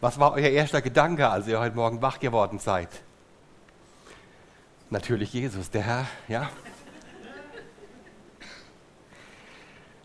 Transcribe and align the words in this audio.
Was 0.00 0.18
war 0.18 0.32
euer 0.32 0.48
erster 0.48 0.80
Gedanke, 0.80 1.28
als 1.28 1.46
ihr 1.46 1.60
heute 1.60 1.76
Morgen 1.76 2.00
wach 2.00 2.18
geworden 2.18 2.58
seid? 2.58 2.88
Natürlich 4.88 5.34
Jesus, 5.34 5.70
der 5.70 5.82
Herr, 5.82 6.06
ja. 6.26 6.50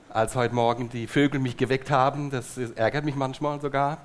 Als 0.10 0.36
heute 0.36 0.54
Morgen 0.54 0.90
die 0.90 1.08
Vögel 1.08 1.40
mich 1.40 1.56
geweckt 1.56 1.92
haben, 1.92 2.30
das 2.30 2.58
ärgert 2.58 3.06
mich 3.06 3.16
manchmal 3.16 3.62
sogar, 3.62 4.00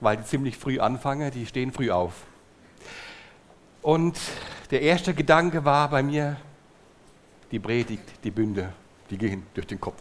weil 0.00 0.16
die 0.16 0.24
ziemlich 0.24 0.56
früh 0.56 0.80
anfangen, 0.80 1.30
die 1.30 1.44
stehen 1.44 1.70
früh 1.70 1.90
auf. 1.90 2.14
Und 3.82 4.18
der 4.70 4.80
erste 4.80 5.12
Gedanke 5.12 5.66
war 5.66 5.90
bei 5.90 6.02
mir, 6.02 6.38
die 7.50 7.58
Predigt, 7.58 8.24
die 8.24 8.30
Bünde, 8.30 8.72
die 9.10 9.18
gehen 9.18 9.46
durch 9.52 9.66
den 9.66 9.80
Kopf. 9.80 10.00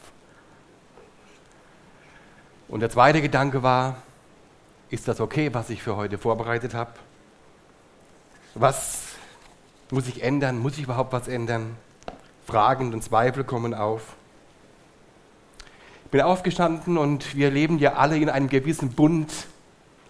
Und 2.69 2.79
der 2.79 2.89
zweite 2.89 3.21
Gedanke 3.21 3.61
war, 3.61 3.97
ist 4.89 5.07
das 5.07 5.19
okay, 5.19 5.53
was 5.53 5.69
ich 5.69 5.81
für 5.81 5.95
heute 5.95 6.17
vorbereitet 6.17 6.73
habe? 6.73 6.91
Was 8.53 9.15
muss 9.91 10.07
ich 10.07 10.23
ändern? 10.23 10.59
Muss 10.59 10.77
ich 10.77 10.83
überhaupt 10.83 11.13
was 11.13 11.27
ändern? 11.27 11.75
Fragen 12.45 12.93
und 12.93 13.03
Zweifel 13.03 13.43
kommen 13.43 13.73
auf. 13.73 14.15
Ich 16.05 16.11
bin 16.11 16.21
aufgestanden 16.21 16.97
und 16.97 17.35
wir 17.35 17.49
leben 17.49 17.79
ja 17.79 17.93
alle 17.93 18.17
in 18.17 18.29
einem 18.29 18.47
gewissen 18.47 18.91
Bund, 18.91 19.31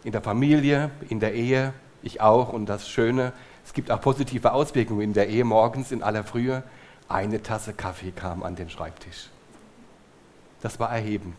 in 0.03 0.11
der 0.11 0.21
Familie, 0.21 0.91
in 1.09 1.19
der 1.19 1.33
Ehe, 1.33 1.73
ich 2.03 2.21
auch. 2.21 2.53
Und 2.53 2.67
das 2.67 2.89
Schöne, 2.89 3.33
es 3.65 3.73
gibt 3.73 3.89
auch 3.89 4.01
positive 4.01 4.51
Auswirkungen 4.51 5.01
in 5.01 5.13
der 5.13 5.29
Ehe. 5.29 5.45
Morgens 5.45 5.91
in 5.91 6.03
aller 6.03 6.23
Frühe 6.23 6.63
eine 7.07 7.41
Tasse 7.41 7.73
Kaffee 7.73 8.11
kam 8.11 8.43
an 8.43 8.55
den 8.55 8.69
Schreibtisch. 8.69 9.29
Das 10.61 10.79
war 10.79 10.89
erhebend, 10.91 11.37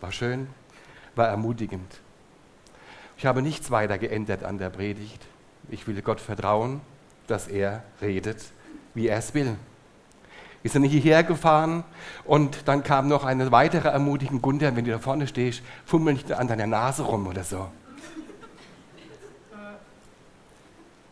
war 0.00 0.12
schön, 0.12 0.48
war 1.14 1.28
ermutigend. 1.28 2.00
Ich 3.16 3.26
habe 3.26 3.42
nichts 3.42 3.70
weiter 3.70 3.98
geändert 3.98 4.44
an 4.44 4.58
der 4.58 4.70
Predigt. 4.70 5.22
Ich 5.68 5.86
will 5.86 6.00
Gott 6.02 6.20
vertrauen, 6.20 6.80
dass 7.26 7.48
er 7.48 7.82
redet, 8.02 8.44
wie 8.94 9.08
er 9.08 9.18
es 9.18 9.34
will. 9.34 9.56
Wir 10.62 10.70
sind 10.70 10.84
hierher 10.84 11.22
gefahren 11.22 11.84
und 12.24 12.66
dann 12.68 12.82
kam 12.82 13.06
noch 13.06 13.24
eine 13.24 13.52
weitere 13.52 13.88
Ermutigung, 13.88 14.40
Gunther, 14.40 14.74
wenn 14.74 14.86
du 14.86 14.92
da 14.92 14.98
vorne 14.98 15.26
stehst, 15.26 15.62
fummel 15.84 16.14
nicht 16.14 16.32
an 16.32 16.48
deiner 16.48 16.66
Nase 16.66 17.02
rum 17.02 17.26
oder 17.26 17.44
so. 17.44 17.68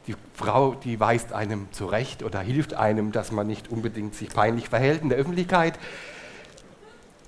Die 0.07 0.17
Frau, 0.35 0.75
die 0.75 0.99
weist 0.99 1.33
einem 1.33 1.69
zurecht 1.71 2.23
oder 2.23 2.41
hilft 2.41 2.75
einem, 2.75 3.13
dass 3.13 3.31
man 3.31 3.47
nicht 3.47 3.69
unbedingt 3.69 4.15
sich 4.15 4.31
peinlich 4.31 4.69
verhält 4.69 5.03
in 5.03 5.11
der 5.11 5.19
Öffentlichkeit. 5.19 5.79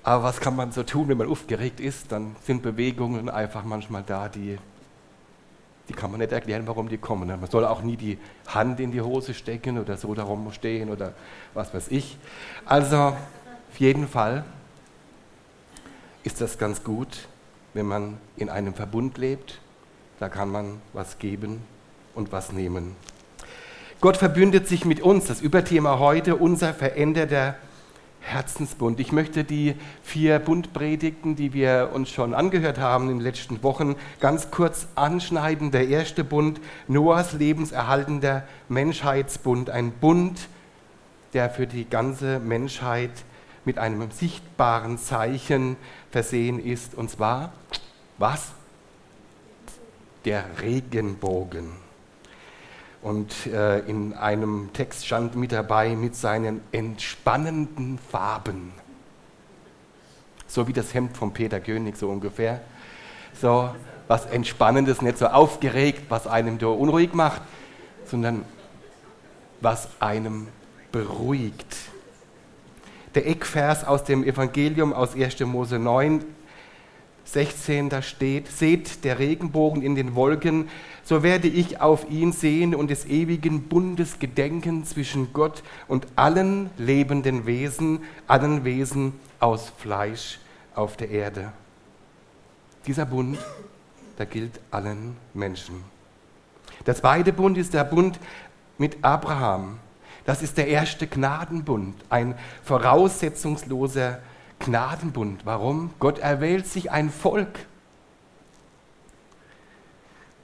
Aber 0.05 0.23
was 0.23 0.39
kann 0.39 0.55
man 0.55 0.71
so 0.71 0.83
tun, 0.83 1.07
wenn 1.07 1.17
man 1.17 1.27
aufgeregt 1.27 1.79
ist? 1.79 2.11
Dann 2.11 2.35
sind 2.43 2.61
Bewegungen 2.61 3.27
einfach 3.27 3.63
manchmal 3.63 4.03
da, 4.05 4.29
die, 4.29 4.59
die 5.89 5.93
kann 5.93 6.11
man 6.11 6.19
nicht 6.19 6.31
erklären, 6.31 6.67
warum 6.67 6.89
die 6.89 6.99
kommen. 6.99 7.27
Man 7.27 7.49
soll 7.49 7.65
auch 7.65 7.81
nie 7.81 7.97
die 7.97 8.19
Hand 8.45 8.79
in 8.79 8.91
die 8.91 9.01
Hose 9.01 9.33
stecken 9.33 9.79
oder 9.79 9.97
so 9.97 10.13
darum 10.13 10.53
stehen 10.53 10.91
oder 10.91 11.15
was 11.55 11.73
weiß 11.73 11.87
ich. 11.89 12.19
Also 12.65 12.97
auf 12.97 13.79
jeden 13.79 14.07
Fall 14.07 14.45
ist 16.23 16.39
das 16.39 16.59
ganz 16.59 16.83
gut, 16.83 17.27
wenn 17.73 17.87
man 17.87 18.19
in 18.37 18.51
einem 18.51 18.75
Verbund 18.75 19.17
lebt. 19.17 19.59
Da 20.19 20.29
kann 20.29 20.51
man 20.51 20.81
was 20.93 21.17
geben 21.17 21.61
und 22.13 22.31
was 22.31 22.51
nehmen. 22.51 22.95
Gott 24.01 24.17
verbündet 24.17 24.67
sich 24.67 24.85
mit 24.85 25.01
uns, 25.01 25.25
das 25.25 25.41
Überthema 25.41 25.97
heute, 25.97 26.35
unser 26.35 26.75
veränderter 26.75 27.55
Herzensbund. 28.25 28.99
Ich 28.99 29.11
möchte 29.11 29.43
die 29.43 29.75
vier 30.01 30.39
Bundpredigten, 30.39 31.35
die 31.35 31.53
wir 31.53 31.91
uns 31.93 32.09
schon 32.09 32.33
angehört 32.33 32.79
haben 32.79 33.09
in 33.09 33.17
den 33.17 33.23
letzten 33.23 33.61
Wochen, 33.61 33.95
ganz 34.19 34.49
kurz 34.49 34.87
anschneiden. 34.95 35.69
Der 35.69 35.87
erste 35.87 36.23
Bund, 36.23 36.59
Noahs 36.87 37.33
lebenserhaltender 37.33 38.43
Menschheitsbund. 38.67 39.69
Ein 39.69 39.91
Bund, 39.91 40.49
der 41.33 41.51
für 41.51 41.67
die 41.67 41.87
ganze 41.87 42.39
Menschheit 42.39 43.11
mit 43.63 43.77
einem 43.77 44.09
sichtbaren 44.09 44.97
Zeichen 44.97 45.77
versehen 46.09 46.59
ist. 46.59 46.95
Und 46.95 47.11
zwar, 47.11 47.53
was? 48.17 48.53
Der 50.25 50.45
Regenbogen. 50.61 51.84
Und 53.05 53.45
äh, 53.45 53.81
in 53.81 54.15
einem 54.15 54.71
Text 54.73 55.05
stand 55.05 55.35
mit 55.35 55.51
dabei 55.51 55.89
mit 55.89 56.15
seinen 56.15 56.61
entspannenden 56.71 57.99
Farben. 57.99 58.71
So 60.47 60.67
wie 60.67 60.73
das 60.73 60.91
Hemd 60.95 61.15
von 61.15 61.31
Peter 61.31 61.59
König, 61.59 61.97
so 61.97 62.09
ungefähr. 62.09 62.61
So 63.39 63.69
was 64.07 64.25
Entspannendes, 64.25 65.03
nicht 65.03 65.19
so 65.19 65.27
aufgeregt, 65.27 66.05
was 66.09 66.25
einem 66.25 66.57
da 66.57 66.65
unruhig 66.65 67.13
macht, 67.13 67.43
sondern 68.05 68.43
was 69.61 69.87
einem 69.99 70.47
beruhigt. 70.91 71.77
Der 73.13 73.27
Eckvers 73.27 73.85
aus 73.85 74.03
dem 74.03 74.23
Evangelium 74.23 74.93
aus 74.93 75.13
1. 75.13 75.41
Mose 75.41 75.77
9 75.77 76.25
16, 77.25 77.89
da 77.89 78.01
steht, 78.01 78.47
seht 78.47 79.03
der 79.03 79.19
Regenbogen 79.19 79.81
in 79.81 79.95
den 79.95 80.15
Wolken, 80.15 80.69
so 81.03 81.23
werde 81.23 81.47
ich 81.47 81.81
auf 81.81 82.09
ihn 82.09 82.31
sehen 82.31 82.73
und 82.73 82.89
des 82.89 83.05
ewigen 83.05 83.63
Bundes 83.63 84.19
gedenken 84.19 84.85
zwischen 84.85 85.33
Gott 85.33 85.63
und 85.87 86.07
allen 86.15 86.69
lebenden 86.77 87.45
Wesen, 87.45 87.99
allen 88.27 88.63
Wesen 88.63 89.13
aus 89.39 89.71
Fleisch 89.77 90.39
auf 90.75 90.97
der 90.97 91.09
Erde. 91.09 91.51
Dieser 92.85 93.05
Bund, 93.05 93.39
der 94.17 94.27
gilt 94.27 94.59
allen 94.71 95.17
Menschen. 95.33 95.83
Der 96.85 96.95
zweite 96.95 97.33
Bund 97.33 97.57
ist 97.57 97.73
der 97.73 97.83
Bund 97.83 98.19
mit 98.77 99.03
Abraham. 99.03 99.79
Das 100.25 100.41
ist 100.41 100.57
der 100.57 100.67
erste 100.67 101.07
Gnadenbund, 101.07 101.95
ein 102.09 102.35
voraussetzungsloser 102.63 104.11
Bund 104.11 104.21
Gnadenbund. 104.59 105.45
Warum? 105.45 105.93
Gott 105.99 106.19
erwählt 106.19 106.67
sich 106.67 106.91
ein 106.91 107.09
Volk. 107.09 107.59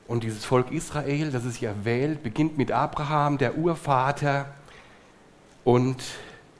Und 0.07 0.23
dieses 0.23 0.43
Volk 0.43 0.71
Israel, 0.71 1.31
das 1.31 1.45
es 1.45 1.53
sich 1.53 1.63
erwählt, 1.63 2.21
beginnt 2.21 2.57
mit 2.57 2.71
Abraham, 2.71 3.37
der 3.37 3.57
Urvater. 3.57 4.53
Und 5.63 6.03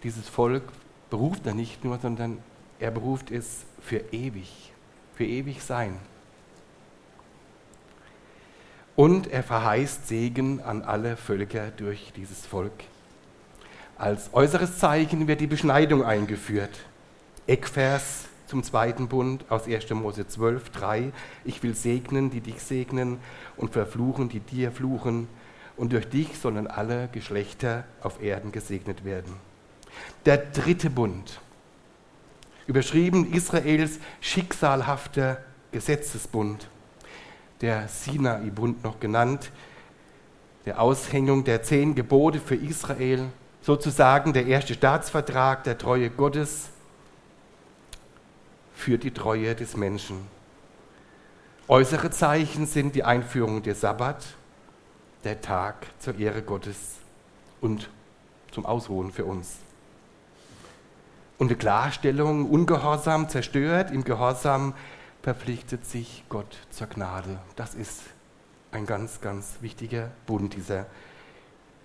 dieses 0.04 0.30
Volk 0.30 0.64
beruft 1.10 1.46
er 1.46 1.54
nicht 1.54 1.84
nur, 1.84 2.00
sondern 2.00 2.38
er 2.80 2.92
beruft 2.92 3.30
es 3.30 3.66
für 3.82 3.98
ewig, 4.12 4.72
für 5.16 5.26
ewig 5.26 5.62
sein. 5.62 5.98
Und 8.96 9.28
er 9.28 9.44
verheißt 9.44 10.08
Segen 10.08 10.62
an 10.62 10.84
alle 10.84 11.18
Völker 11.18 11.72
durch 11.72 12.14
dieses 12.16 12.46
Volk. 12.46 12.74
Als 13.98 14.34
äußeres 14.34 14.80
Zeichen 14.80 15.28
wird 15.28 15.42
die 15.42 15.48
Beschneidung 15.48 16.04
eingeführt. 16.04 16.80
Eckvers 17.52 18.30
zum 18.48 18.64
zweiten 18.64 19.10
Bund 19.10 19.44
aus 19.50 19.68
1. 19.68 19.90
Mose 19.90 20.26
12, 20.26 20.70
3. 20.70 21.12
Ich 21.44 21.62
will 21.64 21.76
segnen, 21.76 22.30
die 22.30 22.40
dich 22.40 22.62
segnen 22.62 23.20
und 23.58 23.74
verfluchen, 23.74 24.30
die 24.30 24.40
dir 24.40 24.72
fluchen. 24.72 25.28
Und 25.76 25.92
durch 25.92 26.08
dich 26.08 26.40
sollen 26.40 26.66
alle 26.66 27.10
Geschlechter 27.12 27.84
auf 28.02 28.24
Erden 28.24 28.54
gesegnet 28.54 29.04
werden. 29.04 29.34
Der 30.26 30.38
dritte 30.38 30.90
Bund, 30.90 31.42
überschrieben 32.68 33.34
Israels 33.34 34.00
schicksalhafter 34.22 35.44
Gesetzesbund, 35.74 36.70
der 37.60 37.90
Sinai-Bund 37.90 38.82
noch 38.82 39.02
genannt, 39.02 39.52
der 40.66 40.80
Aushängung 40.80 41.44
der 41.44 41.64
zehn 41.64 41.96
Gebote 41.96 42.40
für 42.40 42.56
Israel, 42.56 43.26
sozusagen 43.62 44.32
der 44.32 44.46
erste 44.46 44.74
Staatsvertrag 44.74 45.66
der 45.66 45.78
Treue 45.78 46.10
Gottes 46.10 46.70
für 48.82 48.98
die 48.98 49.12
Treue 49.12 49.54
des 49.54 49.78
Menschen. 49.78 50.28
Äußere 51.68 52.10
Zeichen 52.10 52.66
sind 52.66 52.96
die 52.96 53.04
Einführung 53.04 53.62
des 53.62 53.82
Sabbat, 53.82 54.26
der 55.24 55.40
Tag 55.40 55.86
zur 56.00 56.18
Ehre 56.18 56.42
Gottes 56.42 56.98
und 57.62 57.92
zum 58.52 58.66
Ausruhen 58.66 59.12
für 59.12 59.26
uns. 59.26 59.58
Und 61.38 61.50
die 61.50 61.56
Klarstellung, 61.56 62.50
Ungehorsam 62.50 63.30
zerstört, 63.30 63.92
im 63.92 64.04
Gehorsam 64.04 64.74
verpflichtet 65.22 65.86
sich 65.86 66.24
Gott 66.28 66.58
zur 66.72 66.88
Gnade. 66.88 67.40
Das 67.56 67.76
ist 67.76 68.02
ein 68.72 68.88
ganz, 68.88 69.22
ganz 69.22 69.58
wichtiger 69.62 70.10
Bund, 70.26 70.56
dieser 70.56 70.88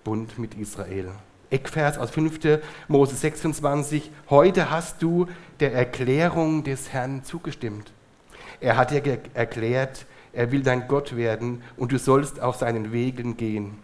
Bund 0.03 0.39
mit 0.39 0.55
Israel. 0.55 1.11
Eckvers 1.49 1.97
aus 1.97 2.09
5. 2.11 2.59
Mose 2.87 3.15
26. 3.15 4.11
Heute 4.29 4.69
hast 4.69 5.01
du 5.01 5.27
der 5.59 5.73
Erklärung 5.73 6.63
des 6.63 6.91
Herrn 6.91 7.23
zugestimmt. 7.23 7.93
Er 8.59 8.75
hat 8.75 8.91
dir 8.91 9.19
erklärt, 9.33 10.05
er 10.33 10.51
will 10.51 10.61
dein 10.61 10.87
Gott 10.87 11.15
werden 11.15 11.63
und 11.77 11.91
du 11.91 11.99
sollst 11.99 12.41
auf 12.41 12.57
seinen 12.57 12.91
Wegen 12.91 13.37
gehen, 13.37 13.77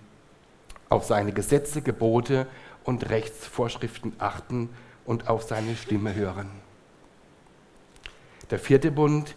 auf 0.89 1.05
seine 1.05 1.31
Gesetze, 1.31 1.81
Gebote 1.81 2.47
und 2.83 3.09
Rechtsvorschriften 3.09 4.13
achten 4.19 4.69
und 5.05 5.29
auf 5.29 5.43
seine 5.43 5.75
Stimme 5.75 6.13
hören. 6.15 6.49
Der 8.51 8.59
vierte 8.59 8.91
Bund, 8.91 9.35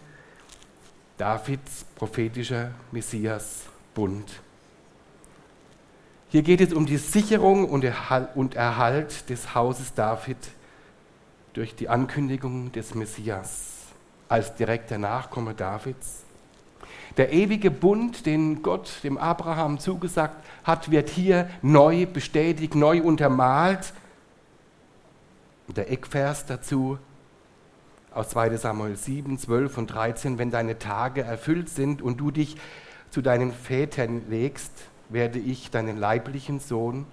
Davids 1.17 1.85
prophetischer 1.95 2.71
Messias-Bund. 2.91 4.41
Hier 6.29 6.41
geht 6.41 6.59
es 6.59 6.73
um 6.73 6.85
die 6.85 6.97
Sicherung 6.97 7.69
und 7.69 7.85
Erhalt 8.55 9.29
des 9.29 9.55
Hauses 9.55 9.93
David 9.93 10.35
durch 11.53 11.73
die 11.73 11.87
Ankündigung 11.87 12.73
des 12.73 12.95
Messias 12.95 13.85
als 14.27 14.53
direkter 14.55 14.97
Nachkomme 14.97 15.53
Davids. 15.53 16.23
Der 17.15 17.31
ewige 17.31 17.71
Bund, 17.71 18.25
den 18.25 18.61
Gott 18.61 18.91
dem 19.03 19.17
Abraham 19.17 19.79
zugesagt 19.79 20.35
hat, 20.65 20.91
wird 20.91 21.07
hier 21.07 21.49
neu 21.61 22.05
bestätigt, 22.05 22.75
neu 22.75 23.01
untermalt. 23.01 23.93
Der 25.69 25.89
Eckvers 25.89 26.45
dazu 26.45 26.97
aus 28.13 28.27
2 28.29 28.57
Samuel 28.57 28.97
7, 28.97 29.39
12 29.39 29.77
und 29.77 29.87
13, 29.87 30.37
wenn 30.37 30.51
deine 30.51 30.77
Tage 30.77 31.21
erfüllt 31.21 31.69
sind 31.69 32.01
und 32.01 32.17
du 32.17 32.31
dich 32.31 32.57
zu 33.11 33.21
deinen 33.21 33.53
Vätern 33.53 34.23
legst, 34.29 34.73
werde 35.09 35.39
ich 35.39 35.71
deinen 35.71 35.97
leiblichen 35.97 36.59
Sohn 36.59 37.05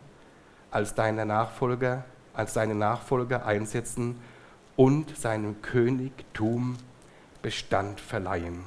als 0.70 0.94
deinen 0.94 1.28
Nachfolger, 1.28 2.04
als 2.32 2.54
deinen 2.54 2.78
Nachfolger 2.78 3.46
einsetzen 3.46 4.16
und 4.76 5.16
seinem 5.16 5.62
Königtum 5.62 6.76
Bestand 7.42 8.00
verleihen. 8.00 8.64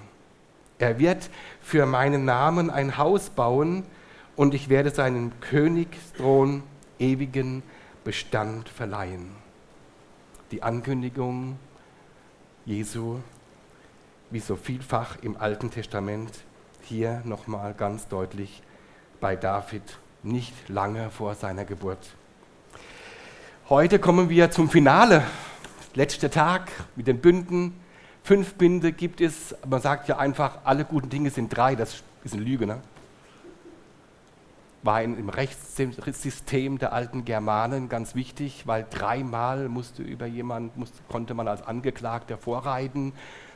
Er 0.79 0.99
wird 0.99 1.29
für 1.61 1.85
meinen 1.85 2.25
Namen 2.25 2.69
ein 2.69 2.97
Haus 2.97 3.29
bauen 3.31 3.83
und 4.35 4.53
ich 4.53 4.69
werde 4.69 4.91
seinem 4.91 5.39
Königsthron 5.41 6.63
ewigen 6.99 7.63
Bestand 8.03 8.69
verleihen. 8.69 9.31
Die 10.51 10.63
Ankündigung 10.63 11.57
Jesu, 12.65 13.19
wie 14.29 14.39
so 14.39 14.55
vielfach 14.55 15.17
im 15.21 15.37
Alten 15.37 15.71
Testament, 15.71 16.31
hier 16.83 17.21
nochmal 17.25 17.73
ganz 17.73 18.07
deutlich 18.07 18.61
bei 19.19 19.35
David 19.35 19.81
nicht 20.23 20.69
lange 20.69 21.09
vor 21.09 21.35
seiner 21.35 21.65
Geburt. 21.65 21.99
Heute 23.69 23.99
kommen 23.99 24.29
wir 24.29 24.51
zum 24.51 24.69
Finale. 24.69 25.23
Letzter 25.93 26.29
Tag 26.29 26.71
mit 26.95 27.07
den 27.07 27.19
Bünden. 27.19 27.73
Fünf 28.23 28.55
Binde 28.55 28.91
gibt 28.91 29.21
es. 29.21 29.55
Man 29.67 29.81
sagt 29.81 30.07
ja 30.07 30.17
einfach, 30.17 30.59
alle 30.63 30.85
guten 30.85 31.09
Dinge 31.09 31.29
sind 31.29 31.49
drei. 31.49 31.75
Das 31.75 32.03
ist 32.23 32.33
eine 32.33 32.43
Lüge. 32.43 32.67
Ne? 32.67 32.79
War 34.83 35.01
im 35.01 35.29
Rechtssystem 35.29 36.77
der 36.77 36.93
alten 36.93 37.25
Germanen 37.25 37.89
ganz 37.89 38.15
wichtig, 38.15 38.67
weil 38.67 38.85
dreimal 38.89 39.69
musste 39.69 40.03
über 40.03 40.27
jemand, 40.27 40.77
musste, 40.77 40.97
konnte 41.09 41.33
man 41.33 41.47
als 41.47 41.61
Angeklagter 41.61 42.37
vorreiten, 42.37 43.13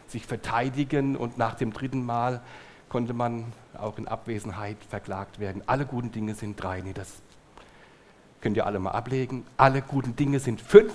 sich 0.08 0.26
verteidigen 0.26 1.16
und 1.16 1.38
nach 1.38 1.56
dem 1.56 1.72
dritten 1.72 2.06
Mal 2.06 2.42
konnte 2.92 3.14
man 3.14 3.46
auch 3.80 3.98
in 3.98 4.06
Abwesenheit 4.10 4.76
verklagt 4.90 5.40
werden. 5.40 5.64
Alle 5.66 5.86
guten 5.86 6.12
Dinge 6.12 6.36
sind 6.36 6.62
drei. 6.62 6.82
Nee, 6.82 6.92
das 6.92 7.22
könnt 8.42 8.58
ihr 8.58 8.66
alle 8.66 8.80
mal 8.80 8.92
ablegen. 8.92 9.46
Alle 9.56 9.82
guten 9.82 10.18
Dinge 10.18 10.42
sind 10.42 10.60
fünf. 10.60 10.92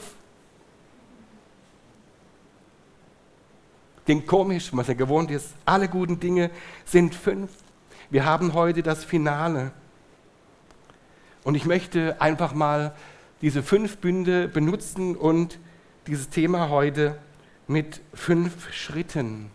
Klingt 4.04 4.26
komisch, 4.26 4.69
was 4.72 4.90
er 4.90 4.94
gewohnt 4.94 5.31
ist. 5.31 5.54
Alle 5.64 5.88
guten 5.88 6.20
Dinge 6.20 6.50
sind 6.84 7.14
fünf. 7.14 7.50
Wir 8.10 8.26
haben 8.26 8.52
heute 8.52 8.82
das 8.82 9.02
Finale. 9.02 9.72
Und 11.44 11.54
ich 11.54 11.64
möchte 11.64 12.20
einfach 12.20 12.52
mal 12.52 12.94
diese 13.40 13.62
fünf 13.62 13.96
Bünde 13.96 14.48
benutzen 14.48 15.16
und 15.16 15.58
dieses 16.08 16.28
Thema 16.28 16.69
heute 16.69 17.19
mit 17.66 18.02
fünf 18.12 18.70
Schritten 18.70 19.50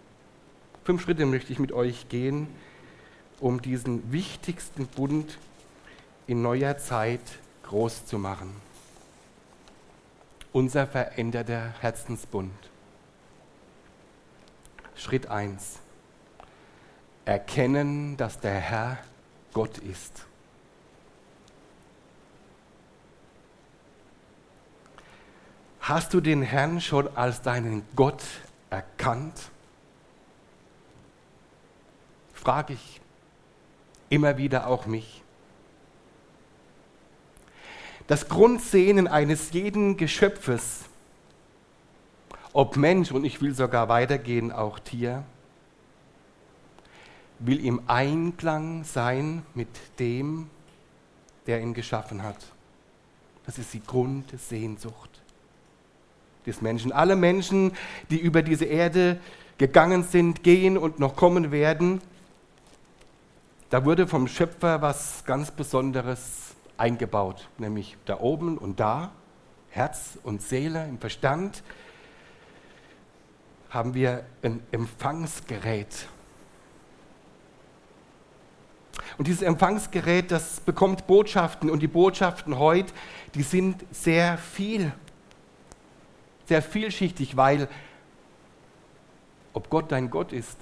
Fünf 0.91 1.03
Schritte 1.03 1.25
möchte 1.25 1.53
ich 1.53 1.59
mit 1.59 1.71
euch 1.71 2.09
gehen, 2.09 2.49
um 3.39 3.61
diesen 3.61 4.11
wichtigsten 4.11 4.87
Bund 4.87 5.37
in 6.27 6.41
neuer 6.41 6.77
Zeit 6.79 7.21
groß 7.63 8.05
zu 8.05 8.19
machen. 8.19 8.53
Unser 10.51 10.87
veränderter 10.87 11.75
Herzensbund. 11.79 12.51
Schritt 14.93 15.27
1. 15.27 15.79
Erkennen, 17.23 18.17
dass 18.17 18.41
der 18.41 18.55
Herr 18.55 18.97
Gott 19.53 19.77
ist. 19.77 20.25
Hast 25.79 26.13
du 26.13 26.19
den 26.19 26.41
Herrn 26.41 26.81
schon 26.81 27.07
als 27.15 27.41
deinen 27.41 27.83
Gott 27.95 28.25
erkannt? 28.69 29.51
Frage 32.41 32.73
ich 32.73 32.99
immer 34.09 34.37
wieder 34.37 34.67
auch 34.67 34.87
mich. 34.87 35.23
Das 38.07 38.27
Grundsehnen 38.27 39.07
eines 39.07 39.51
jeden 39.53 39.95
Geschöpfes, 39.95 40.81
ob 42.51 42.75
Mensch 42.75 43.11
und 43.11 43.23
ich 43.23 43.41
will 43.41 43.53
sogar 43.53 43.87
weitergehen, 43.87 44.51
auch 44.51 44.79
Tier, 44.79 45.23
will 47.39 47.63
im 47.63 47.83
Einklang 47.87 48.83
sein 48.83 49.43
mit 49.53 49.69
dem, 49.99 50.49
der 51.45 51.61
ihn 51.61 51.73
geschaffen 51.73 52.23
hat. 52.23 52.37
Das 53.45 53.57
ist 53.57 53.73
die 53.73 53.83
Grundsehnsucht 53.83 55.21
des 56.45 56.61
Menschen. 56.61 56.91
Alle 56.91 57.15
Menschen, 57.15 57.71
die 58.09 58.19
über 58.19 58.41
diese 58.41 58.65
Erde 58.65 59.19
gegangen 59.57 60.03
sind, 60.03 60.43
gehen 60.43 60.77
und 60.77 60.99
noch 60.99 61.15
kommen 61.15 61.51
werden, 61.51 62.01
da 63.71 63.85
wurde 63.85 64.05
vom 64.05 64.27
Schöpfer 64.27 64.81
was 64.81 65.23
ganz 65.23 65.49
Besonderes 65.49 66.55
eingebaut, 66.75 67.47
nämlich 67.57 67.95
da 68.03 68.19
oben 68.19 68.57
und 68.57 68.81
da, 68.81 69.11
Herz 69.69 70.19
und 70.23 70.41
Seele 70.41 70.85
im 70.89 70.99
Verstand, 70.99 71.63
haben 73.69 73.93
wir 73.93 74.25
ein 74.43 74.61
Empfangsgerät. 74.73 76.09
Und 79.17 79.27
dieses 79.27 79.41
Empfangsgerät, 79.41 80.31
das 80.31 80.59
bekommt 80.59 81.07
Botschaften 81.07 81.69
und 81.69 81.79
die 81.79 81.87
Botschaften 81.87 82.59
heute, 82.59 82.93
die 83.35 83.43
sind 83.43 83.85
sehr 83.91 84.37
viel, 84.37 84.91
sehr 86.45 86.61
vielschichtig, 86.61 87.37
weil 87.37 87.69
ob 89.53 89.69
Gott 89.69 89.93
dein 89.93 90.09
Gott 90.09 90.33
ist, 90.33 90.57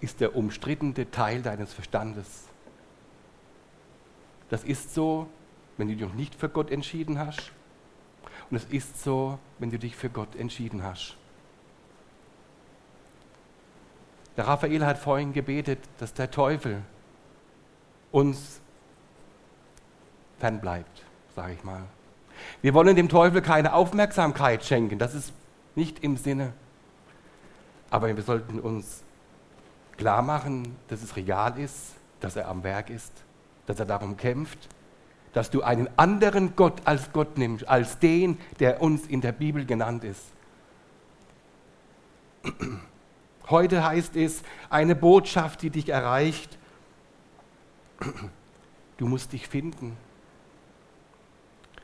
ist 0.00 0.20
der 0.20 0.36
umstrittene 0.36 1.10
Teil 1.10 1.42
deines 1.42 1.72
Verstandes. 1.72 2.44
Das 4.48 4.64
ist 4.64 4.94
so, 4.94 5.28
wenn 5.76 5.88
du 5.88 5.94
dich 5.94 6.02
noch 6.02 6.14
nicht 6.14 6.34
für 6.34 6.48
Gott 6.48 6.70
entschieden 6.70 7.18
hast. 7.18 7.52
Und 8.50 8.56
es 8.56 8.64
ist 8.64 9.02
so, 9.02 9.38
wenn 9.58 9.70
du 9.70 9.78
dich 9.78 9.96
für 9.96 10.08
Gott 10.08 10.34
entschieden 10.36 10.82
hast. 10.82 11.16
Der 14.36 14.46
Raphael 14.46 14.86
hat 14.86 14.98
vorhin 14.98 15.32
gebetet, 15.32 15.80
dass 15.98 16.14
der 16.14 16.30
Teufel 16.30 16.82
uns 18.12 18.60
fernbleibt, 20.38 21.02
sage 21.34 21.54
ich 21.54 21.64
mal. 21.64 21.82
Wir 22.62 22.72
wollen 22.72 22.94
dem 22.94 23.08
Teufel 23.08 23.42
keine 23.42 23.74
Aufmerksamkeit 23.74 24.64
schenken, 24.64 24.98
das 24.98 25.14
ist 25.14 25.32
nicht 25.74 26.04
im 26.04 26.16
Sinne. 26.16 26.52
Aber 27.90 28.14
wir 28.14 28.22
sollten 28.22 28.60
uns 28.60 29.02
klar 29.98 30.22
machen, 30.22 30.76
dass 30.88 31.02
es 31.02 31.16
real 31.16 31.58
ist, 31.58 31.94
dass 32.20 32.36
er 32.36 32.48
am 32.48 32.62
Werk 32.62 32.88
ist, 32.88 33.12
dass 33.66 33.78
er 33.78 33.86
darum 33.86 34.16
kämpft, 34.16 34.68
dass 35.32 35.50
du 35.50 35.62
einen 35.62 35.88
anderen 35.96 36.56
Gott 36.56 36.80
als 36.84 37.12
Gott 37.12 37.36
nimmst, 37.36 37.68
als 37.68 37.98
den, 37.98 38.38
der 38.60 38.80
uns 38.80 39.06
in 39.06 39.20
der 39.20 39.32
Bibel 39.32 39.66
genannt 39.66 40.04
ist. 40.04 40.24
Heute 43.50 43.84
heißt 43.84 44.16
es 44.16 44.42
eine 44.70 44.94
Botschaft, 44.94 45.62
die 45.62 45.70
dich 45.70 45.90
erreicht. 45.90 46.56
Du 48.96 49.06
musst 49.06 49.32
dich 49.32 49.46
finden. 49.46 49.96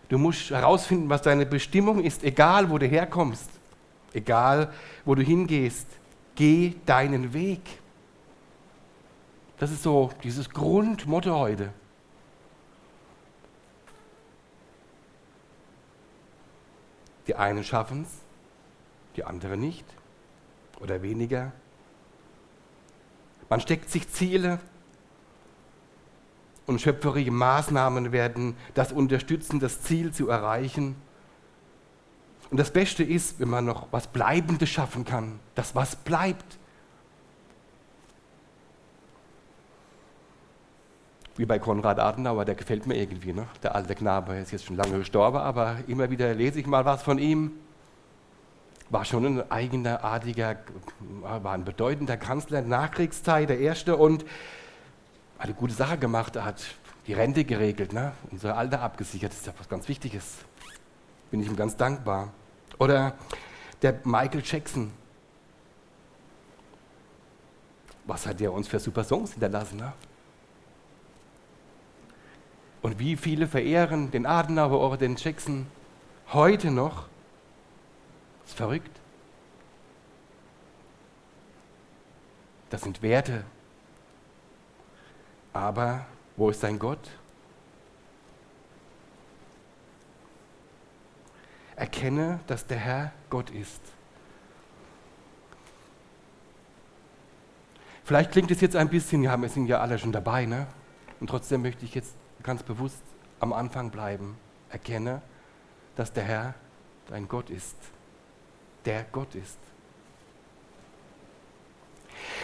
Du 0.09 0.19
musst 0.19 0.51
herausfinden, 0.51 1.09
was 1.09 1.23
deine 1.23 1.47
Bestimmung 1.47 2.03
ist, 2.03 2.25
egal 2.25 2.71
wo 2.71 2.79
du 2.79 2.87
herkommst, 2.87 3.49
egal 4.13 4.73
wo 5.05 5.15
du 5.15 5.23
hingehst. 5.23 5.87
Geh 6.35 6.75
deinen 6.87 7.33
Weg. 7.33 7.61
Das 9.59 9.71
ist 9.71 9.83
so 9.83 10.11
dieses 10.23 10.51
Grundmotto 10.51 11.35
heute. 11.35 11.73
Die 17.27 17.35
einen 17.35 17.65
schaffen 17.65 18.03
es, 18.03 18.09
die 19.17 19.25
anderen 19.25 19.61
nicht 19.61 19.87
oder 20.81 21.03
weniger. 21.03 21.53
Man 23.49 23.61
steckt 23.61 23.91
sich 23.91 24.09
Ziele 24.09 24.59
und 26.67 26.81
schöpferische 26.81 27.31
Maßnahmen 27.31 28.13
werden 28.13 28.57
das 28.75 28.93
unterstützen, 28.93 29.61
das 29.61 29.83
Ziel 29.83 30.13
zu 30.13 30.29
erreichen. 30.29 30.97
Und 32.51 32.59
das 32.59 32.73
Beste 32.73 33.03
ist, 33.03 33.41
wenn 33.41 33.49
man 33.49 33.65
noch 33.65 33.89
was 33.91 34.07
Bleibendes 34.07 34.69
schaffen 34.69 35.05
kann, 35.05 35.41
dass 35.55 35.75
was 35.75 35.97
bleibt. 35.97 36.59
Wie 41.37 41.47
bei 41.47 41.59
Konrad 41.59 41.99
Adenauer, 41.99 42.45
der 42.45 42.55
gefällt 42.55 42.87
mir 42.87 42.95
irgendwie, 42.95 43.33
ne? 43.33 43.49
der 43.63 43.75
alte 43.75 43.95
Knabe, 43.95 44.37
ist 44.37 44.53
jetzt 44.53 44.67
schon 44.67 44.77
lange 44.77 44.99
gestorben, 44.99 45.39
aber 45.39 45.79
immer 45.89 46.09
wieder 46.11 46.33
lese 46.33 46.61
ich 46.61 46.67
mal 46.67 46.85
was 46.85 47.03
von 47.03 47.19
ihm. 47.19 47.53
War 48.91 49.05
schon 49.05 49.25
ein 49.25 49.51
eigenartiger, 49.51 50.57
war 51.23 51.53
ein 51.53 51.65
bedeutender 51.65 52.17
Kanzler 52.17 52.61
in 52.61 52.69
der 52.69 52.79
Nachkriegszeit, 52.79 53.49
der 53.49 53.59
Erste 53.59 53.97
und 53.97 54.25
hat 55.39 55.47
eine 55.47 55.55
gute 55.55 55.75
Sache 55.75 55.99
gemacht. 55.99 56.37
Er 56.37 56.45
hat 56.45 56.63
die 57.09 57.15
Rente 57.15 57.45
geregelt, 57.45 57.93
ne? 57.93 58.13
unser 58.31 58.57
Alter 58.57 58.83
abgesichert. 58.83 59.33
Das 59.33 59.41
ist 59.41 59.47
ja 59.47 59.55
was 59.59 59.69
ganz 59.69 59.89
Wichtiges. 59.89 60.37
Bin 61.33 61.41
ich 61.41 61.49
ihm 61.49 61.57
ganz 61.57 61.77
dankbar. 61.77 62.33
Oder 62.79 63.15
der 63.83 63.99
Michael 64.05 64.43
Jackson. 64.45 64.93
Was 68.07 68.27
hat 68.27 68.39
der 68.39 68.53
uns 68.53 68.69
für 68.69 68.79
super 68.79 69.03
Songs 69.03 69.33
hinterlassen? 69.33 69.79
Ne? 69.79 69.93
Und 72.85 72.99
wie 72.99 73.17
viele 73.17 73.49
verehren 73.49 74.11
den 74.11 74.27
Adenauer 74.27 74.79
oder 74.79 74.99
den 74.99 75.17
Jackson 75.17 75.67
heute 76.35 76.71
noch? 76.71 77.09
Das 78.43 78.51
ist 78.51 78.57
verrückt. 78.59 79.01
Das 82.69 82.83
sind 82.83 83.01
Werte. 83.01 83.47
Aber 85.55 86.05
wo 86.37 86.51
ist 86.51 86.63
dein 86.63 86.79
Gott? 86.79 87.11
Erkenne, 91.77 92.41
dass 92.47 92.67
der 92.67 92.77
Herr 92.77 93.13
Gott 93.31 93.49
ist. 93.49 93.81
Vielleicht 98.05 98.33
klingt 98.33 98.51
es 98.51 98.61
jetzt 98.61 98.77
ein 98.77 98.91
bisschen, 98.91 99.23
wir 99.23 99.49
sind 99.49 99.69
ja 99.69 99.81
alle 99.81 99.99
schon 99.99 100.13
dabei, 100.13 100.45
ne? 100.45 100.67
Und 101.19 101.29
trotzdem 101.31 101.63
möchte 101.63 101.87
ich 101.87 101.95
jetzt 101.95 102.15
ganz 102.45 102.63
bewusst 102.63 103.03
am 103.41 103.53
Anfang 103.53 103.91
bleiben. 103.91 104.37
Erkenne, 104.71 105.21
dass 105.97 106.13
der 106.13 106.25
Herr 106.25 106.55
dein 107.09 107.27
Gott 107.27 107.51
ist. 107.51 107.77
Der 108.85 109.05
Gott 109.11 109.35
ist. 109.35 109.59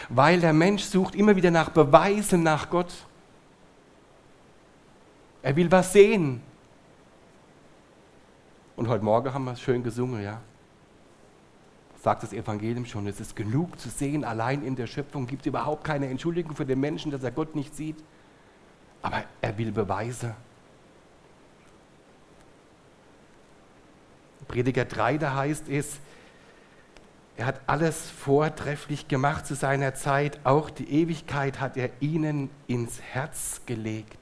Weil 0.09 0.41
der 0.41 0.53
Mensch 0.53 0.83
sucht 0.83 1.15
immer 1.15 1.37
wieder 1.37 1.51
nach 1.51 1.71
Beweisen 1.71 2.43
nach 2.43 2.69
Gott. 2.69 2.93
Er 5.43 5.55
will 5.55 5.71
was 5.71 5.93
sehen. 5.93 6.43
Und 8.77 8.89
heute 8.89 9.05
Morgen 9.05 9.33
haben 9.33 9.45
wir 9.45 9.53
es 9.53 9.61
schön 9.61 9.83
gesungen, 9.83 10.23
ja. 10.23 10.41
Sagt 12.03 12.23
das 12.23 12.33
Evangelium 12.33 12.87
schon, 12.87 13.07
es 13.07 13.21
ist 13.21 13.37
genug 13.37 13.79
zu 13.79 13.91
sehen, 13.91 14.25
allein 14.25 14.63
in 14.63 14.75
der 14.75 14.87
Schöpfung 14.87 15.27
gibt 15.27 15.43
es 15.43 15.47
überhaupt 15.47 15.85
keine 15.85 16.09
Entschuldigung 16.09 16.57
für 16.57 16.65
den 16.65 16.81
Menschen, 16.81 17.11
dass 17.11 17.23
er 17.23 17.31
Gott 17.31 17.55
nicht 17.55 17.77
sieht. 17.77 18.03
Aber 19.03 19.25
er 19.41 19.59
will 19.59 19.73
Beweise. 19.73 20.35
Prediger 24.49 24.85
3, 24.85 25.19
da 25.19 25.35
heißt 25.37 25.69
es, 25.69 26.01
er 27.37 27.47
hat 27.47 27.61
alles 27.67 28.11
vortrefflich 28.11 29.09
gemacht 29.09 29.47
zu 29.47 29.55
seiner 29.55 29.95
Zeit, 29.95 30.41
auch 30.45 30.69
die 30.69 30.91
Ewigkeit 30.91 31.61
hat 31.61 31.77
er 31.77 31.91
ihnen 32.01 32.51
ins 32.67 33.01
Herz 33.01 33.63
gelegt. 33.65 34.19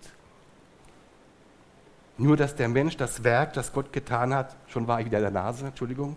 Nur, 2.17 2.37
dass 2.37 2.55
der 2.55 2.69
Mensch 2.69 2.97
das 2.97 3.25
Werk, 3.25 3.55
das 3.55 3.73
Gott 3.73 3.93
getan 3.93 4.35
hat, 4.35 4.55
schon 4.69 4.87
war 4.87 5.01
ich 5.01 5.07
wieder 5.07 5.21
der 5.21 5.31
Nase, 5.31 5.67
Entschuldigung, 5.67 6.17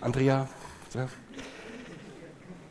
Andrea. 0.00 0.48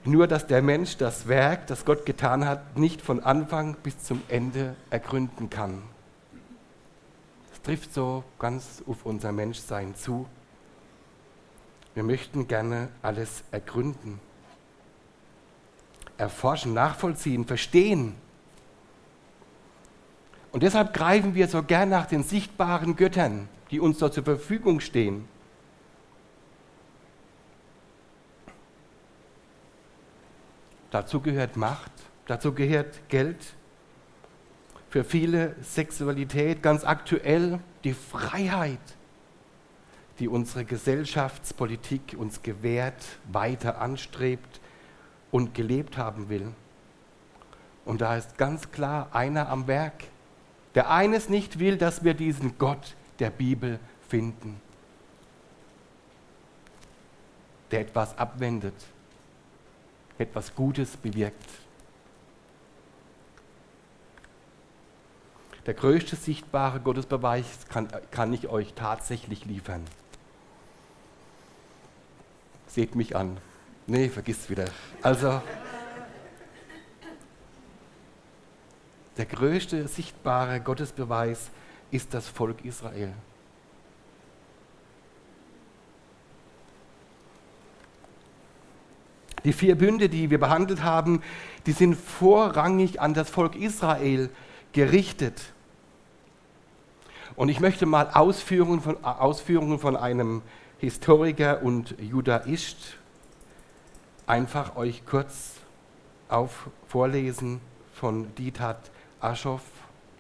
Nur, 0.03 0.27
dass 0.27 0.48
der 0.48 0.63
Mensch 0.63 0.98
das 0.98 1.27
Werk, 1.27 1.67
das 1.67 1.86
Gott 1.86 2.05
getan 2.08 2.46
hat, 2.46 2.77
nicht 2.77 3.01
von 3.01 3.20
Anfang 3.20 3.75
bis 3.84 4.00
zum 4.03 4.22
Ende 4.29 4.75
ergründen 4.89 5.51
kann. 5.51 5.84
Das 7.51 7.62
trifft 7.62 7.93
so 7.93 8.24
ganz 8.39 8.81
auf 8.88 9.05
unser 9.05 9.31
Menschsein 9.31 9.93
zu. 9.93 10.25
Wir 11.93 12.01
möchten 12.01 12.48
gerne 12.48 12.89
alles 13.03 13.43
ergründen, 13.51 14.20
erforschen, 16.17 16.74
nachvollziehen, 16.74 17.46
verstehen. 17.46 18.15
Und 20.51 20.63
deshalb 20.63 20.93
greifen 20.96 21.36
wir 21.36 21.48
so 21.48 21.62
gern 21.62 21.89
nach 21.89 22.08
den 22.08 22.24
sichtbaren 22.24 22.96
Göttern, 22.96 23.50
die 23.70 23.79
uns 23.79 24.00
dort 24.00 24.15
zur 24.15 24.24
Verfügung 24.24 24.79
stehen. 24.79 25.27
Dazu 30.91 31.21
gehört 31.21 31.55
Macht, 31.55 31.91
dazu 32.27 32.53
gehört 32.53 33.07
Geld, 33.07 33.38
für 34.89 35.05
viele 35.05 35.55
Sexualität, 35.62 36.62
ganz 36.62 36.83
aktuell 36.83 37.62
die 37.86 37.93
Freiheit, 37.93 38.77
die 40.19 40.27
unsere 40.27 40.65
Gesellschaftspolitik 40.65 42.15
uns 42.17 42.43
gewährt, 42.43 43.01
weiter 43.31 43.79
anstrebt 43.79 44.60
und 45.31 45.53
gelebt 45.53 45.98
haben 45.98 46.27
will. 46.27 46.51
Und 47.86 48.01
da 48.01 48.17
ist 48.17 48.38
ganz 48.38 48.71
klar 48.71 49.07
einer 49.13 49.48
am 49.48 49.67
Werk. 49.67 50.03
Der 50.75 50.91
eines 50.91 51.29
nicht 51.29 51.57
will, 51.57 51.77
dass 51.77 52.03
wir 52.03 52.13
diesen 52.13 52.57
Gott 52.57 52.95
der 53.19 53.29
Bibel 53.29 53.79
finden, 54.10 54.60
der 57.71 57.79
etwas 57.79 58.17
abwendet, 58.17 58.75
etwas 60.22 60.56
Gutes 60.56 60.98
bewirkt. 60.98 61.50
Der 65.66 65.74
größte 65.74 66.16
sichtbare 66.16 66.80
Gottesbeweis 66.80 67.68
kann, 67.70 67.88
kann 68.10 68.34
ich 68.34 68.48
euch 68.48 68.74
tatsächlich 68.74 69.46
liefern. 69.46 69.84
Seht 72.68 72.96
mich 72.96 73.16
an. 73.16 73.38
Nee, 73.86 74.10
vergiss 74.10 74.50
wieder. 74.50 74.66
Also, 75.01 75.42
Der 79.18 79.25
größte 79.25 79.88
sichtbare 79.88 80.62
Gottesbeweis 80.62 81.51
ist 81.92 82.13
das 82.13 82.28
Volk 82.28 82.63
Israel. 82.63 83.13
Die 89.43 89.53
vier 89.53 89.75
Bünde, 89.75 90.10
die 90.10 90.29
wir 90.29 90.39
behandelt 90.39 90.83
haben, 90.83 91.21
die 91.65 91.71
sind 91.71 91.95
vorrangig 91.95 93.01
an 93.01 93.13
das 93.13 93.29
Volk 93.29 93.55
Israel 93.55 94.29
gerichtet. 94.74 95.53
Und 97.36 97.50
ich 97.50 97.60
möchte 97.60 97.86
mal 97.86 98.10
Ausführungen 98.13 98.81
von, 98.81 99.03
Ausführungen 99.03 99.79
von 99.79 99.95
einem 99.95 100.41
Historiker 100.79 101.62
und 101.63 101.95
Judaist 102.00 102.98
einfach 104.27 104.75
euch 104.75 105.05
kurz 105.05 105.55
auf 106.29 106.69
vorlesen 106.88 107.62
von 107.93 108.33
Dietat 108.36 108.91
Aschoff 109.19 109.63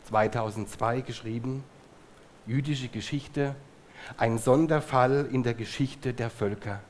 2002 0.09 1.01
geschrieben, 1.01 1.63
jüdische 2.45 2.89
Geschichte, 2.89 3.55
ein 4.17 4.37
Sonderfall 4.37 5.29
in 5.31 5.43
der 5.43 5.53
Geschichte 5.53 6.13
der 6.13 6.29
Völker. 6.29 6.81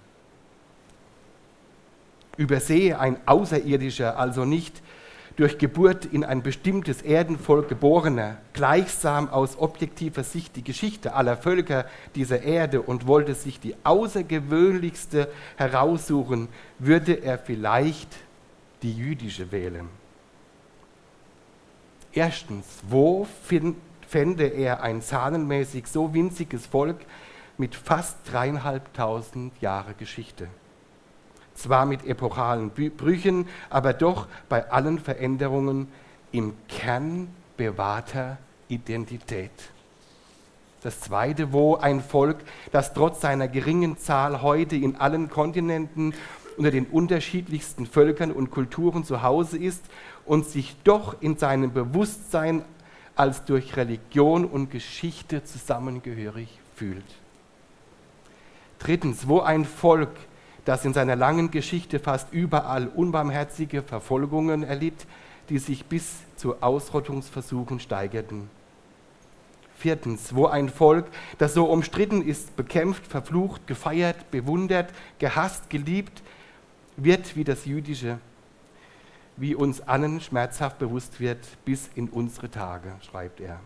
Übersehe 2.42 3.00
ein 3.00 3.18
Außerirdischer 3.28 4.18
also 4.18 4.46
nicht 4.46 4.82
durch 5.36 5.60
Geburt 5.60 6.06
in 6.06 6.24
ein 6.24 6.42
bestimmtes 6.42 7.04
Erdenvolk 7.04 7.70
geborener, 7.70 8.38
gleichsam 8.54 9.30
aus 9.30 9.60
objektiver 9.60 10.24
Sicht 10.24 10.56
die 10.56 10.64
Geschichte 10.64 11.14
aller 11.14 11.38
Völker 11.38 11.86
dieser 12.16 12.42
Erde 12.42 12.82
und 12.82 13.06
wollte 13.06 13.36
sich 13.36 13.60
die 13.60 13.76
außergewöhnlichste 13.84 15.32
heraussuchen, 15.56 16.50
würde 16.80 17.14
er 17.14 17.38
vielleicht 17.38 18.10
die 18.82 18.94
jüdische 18.94 19.52
wählen. 19.52 19.88
Erstens, 22.12 22.66
wo 22.90 23.28
fände 24.08 24.48
er 24.48 24.82
ein 24.82 25.04
zahlenmäßig 25.04 25.86
so 25.86 26.14
winziges 26.14 26.66
Volk 26.66 26.98
mit 27.60 27.76
fast 27.76 28.18
dreieinhalbtausend 28.32 29.62
Jahre 29.62 29.94
Geschichte? 29.94 30.48
Zwar 31.56 31.86
mit 31.86 32.06
epochalen 32.06 32.72
Brüchen, 32.72 33.48
aber 33.70 33.94
doch 33.94 34.28
bei 34.50 34.72
allen 34.72 35.00
Veränderungen 35.00 35.88
im 36.32 36.54
Kern 36.68 37.28
bewahrter 37.58 38.38
Identität. 38.68 39.52
Das 40.82 41.00
zweite, 41.02 41.54
wo 41.54 41.76
ein 41.76 42.02
Volk, 42.02 42.38
das 42.72 42.94
trotz 42.94 43.22
seiner 43.22 43.48
geringen 43.48 43.98
Zahl 43.98 44.42
heute 44.42 44.76
in 44.76 44.96
allen 44.96 45.30
Kontinenten 45.30 46.14
unter 46.58 46.72
den 46.72 46.86
unterschiedlichsten 46.86 47.86
Völkern 47.86 48.32
und 48.32 48.50
Kulturen 48.50 49.04
zu 49.04 49.22
Hause 49.22 49.58
ist 49.58 49.84
und 50.26 50.46
sich 50.46 50.76
doch 50.84 51.16
in 51.22 51.38
seinem 51.38 51.72
Bewusstsein 51.72 52.66
als 53.16 53.46
durch 53.46 53.78
Religion 53.78 54.46
und 54.46 54.72
Geschichte 54.72 55.44
zusammengehörig 55.44 56.60
fühlt. 56.76 57.06
Drittens, 58.80 59.28
wo 59.28 59.42
ein 59.42 59.66
Volk, 59.66 60.10
das 60.66 60.86
in 60.86 60.94
seiner 60.94 61.16
langen 61.16 61.52
Geschichte 61.52 62.00
fast 62.00 62.32
überall 62.32 62.88
unbarmherzige 62.88 63.82
Verfolgungen 63.82 64.64
erlitt, 64.64 65.06
die 65.50 65.58
sich 65.58 65.86
bis 65.86 66.18
zu 66.36 66.62
Ausrottungsversuchen 66.62 67.80
steigerten. 67.80 68.50
Viertens, 69.76 70.36
wo 70.36 70.46
ein 70.46 70.70
Volk, 70.70 71.08
das 71.40 71.56
so 71.56 71.66
umstritten 71.66 72.22
ist, 72.22 72.56
bekämpft, 72.56 73.08
verflucht, 73.08 73.66
gefeiert, 73.66 74.30
bewundert, 74.30 74.94
gehasst, 75.18 75.72
geliebt, 75.72 76.22
wird 76.98 77.36
wie 77.36 77.44
das 77.44 77.66
jüdische, 77.66 78.20
wie 79.38 79.56
uns 79.56 79.82
allen 79.82 80.22
schmerzhaft 80.22 80.78
bewusst 80.78 81.20
wird, 81.20 81.40
bis 81.66 81.90
in 81.96 82.10
unsere 82.10 82.52
Tage, 82.52 82.94
schreibt 83.02 83.40
er. 83.40 83.60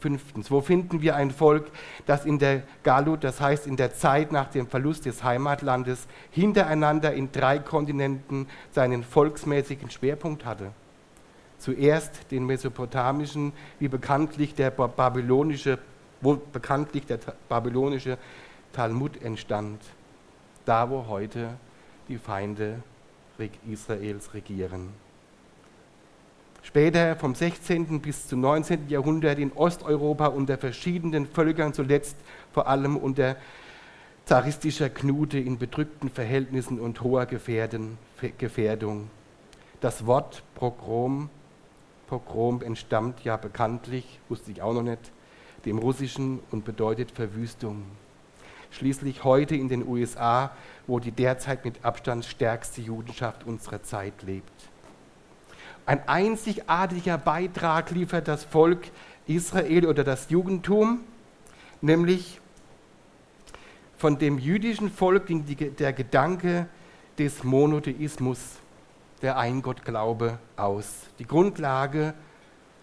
Fünftens, 0.00 0.50
wo 0.50 0.60
finden 0.60 1.02
wir 1.02 1.14
ein 1.14 1.30
Volk, 1.30 1.70
das 2.06 2.24
in 2.24 2.38
der 2.38 2.62
Galut, 2.82 3.22
das 3.22 3.40
heißt 3.40 3.66
in 3.66 3.76
der 3.76 3.92
Zeit 3.92 4.32
nach 4.32 4.50
dem 4.50 4.66
Verlust 4.66 5.04
des 5.04 5.22
Heimatlandes, 5.22 6.08
hintereinander 6.30 7.12
in 7.12 7.30
drei 7.30 7.58
Kontinenten 7.58 8.48
seinen 8.72 9.04
volksmäßigen 9.04 9.90
Schwerpunkt 9.90 10.44
hatte? 10.44 10.72
Zuerst 11.58 12.30
den 12.30 12.46
mesopotamischen, 12.46 13.52
wie 13.78 13.88
bekanntlich 13.88 14.54
der 14.54 14.70
babylonische, 14.70 15.78
wo 16.22 16.36
bekanntlich 16.36 17.04
der 17.04 17.18
babylonische 17.48 18.16
Talmud 18.72 19.22
entstand, 19.22 19.82
da 20.64 20.88
wo 20.88 21.06
heute 21.06 21.50
die 22.08 22.18
Feinde 22.18 22.82
Israels 23.70 24.32
regieren. 24.34 24.88
Später 26.62 27.16
vom 27.16 27.34
16. 27.34 28.00
bis 28.00 28.28
zum 28.28 28.42
19. 28.42 28.88
Jahrhundert 28.88 29.38
in 29.38 29.52
Osteuropa 29.52 30.26
unter 30.26 30.58
verschiedenen 30.58 31.26
Völkern, 31.26 31.72
zuletzt 31.72 32.16
vor 32.52 32.68
allem 32.68 32.96
unter 32.96 33.36
zaristischer 34.26 34.90
Knute 34.90 35.38
in 35.38 35.58
bedrückten 35.58 36.10
Verhältnissen 36.10 36.78
und 36.78 37.00
hoher 37.00 37.26
Gefährdung. 37.26 39.08
Das 39.80 40.06
Wort 40.06 40.42
Pogrom, 40.54 41.30
Pogrom 42.06 42.62
entstammt 42.62 43.24
ja 43.24 43.36
bekanntlich, 43.36 44.20
wusste 44.28 44.52
ich 44.52 44.62
auch 44.62 44.74
noch 44.74 44.82
nicht, 44.82 45.10
dem 45.64 45.78
Russischen 45.78 46.40
und 46.50 46.64
bedeutet 46.64 47.10
Verwüstung. 47.10 47.84
Schließlich 48.70 49.24
heute 49.24 49.56
in 49.56 49.68
den 49.68 49.86
USA, 49.88 50.52
wo 50.86 51.00
die 51.00 51.10
derzeit 51.10 51.64
mit 51.64 51.84
Abstand 51.84 52.24
stärkste 52.24 52.82
Judenschaft 52.82 53.44
unserer 53.44 53.82
Zeit 53.82 54.22
lebt. 54.22 54.69
Ein 55.86 56.08
einzigartiger 56.08 57.18
Beitrag 57.18 57.90
liefert 57.90 58.28
das 58.28 58.44
Volk 58.44 58.90
Israel 59.26 59.86
oder 59.86 60.04
das 60.04 60.30
Judentum, 60.30 61.00
nämlich 61.80 62.40
von 63.96 64.18
dem 64.18 64.38
jüdischen 64.38 64.90
Volk 64.90 65.26
ging 65.26 65.44
der 65.76 65.92
Gedanke 65.92 66.66
des 67.18 67.44
Monotheismus, 67.44 68.38
der 69.20 69.36
Eingottglaube, 69.36 70.38
aus. 70.56 70.86
Die 71.18 71.26
Grundlage 71.26 72.14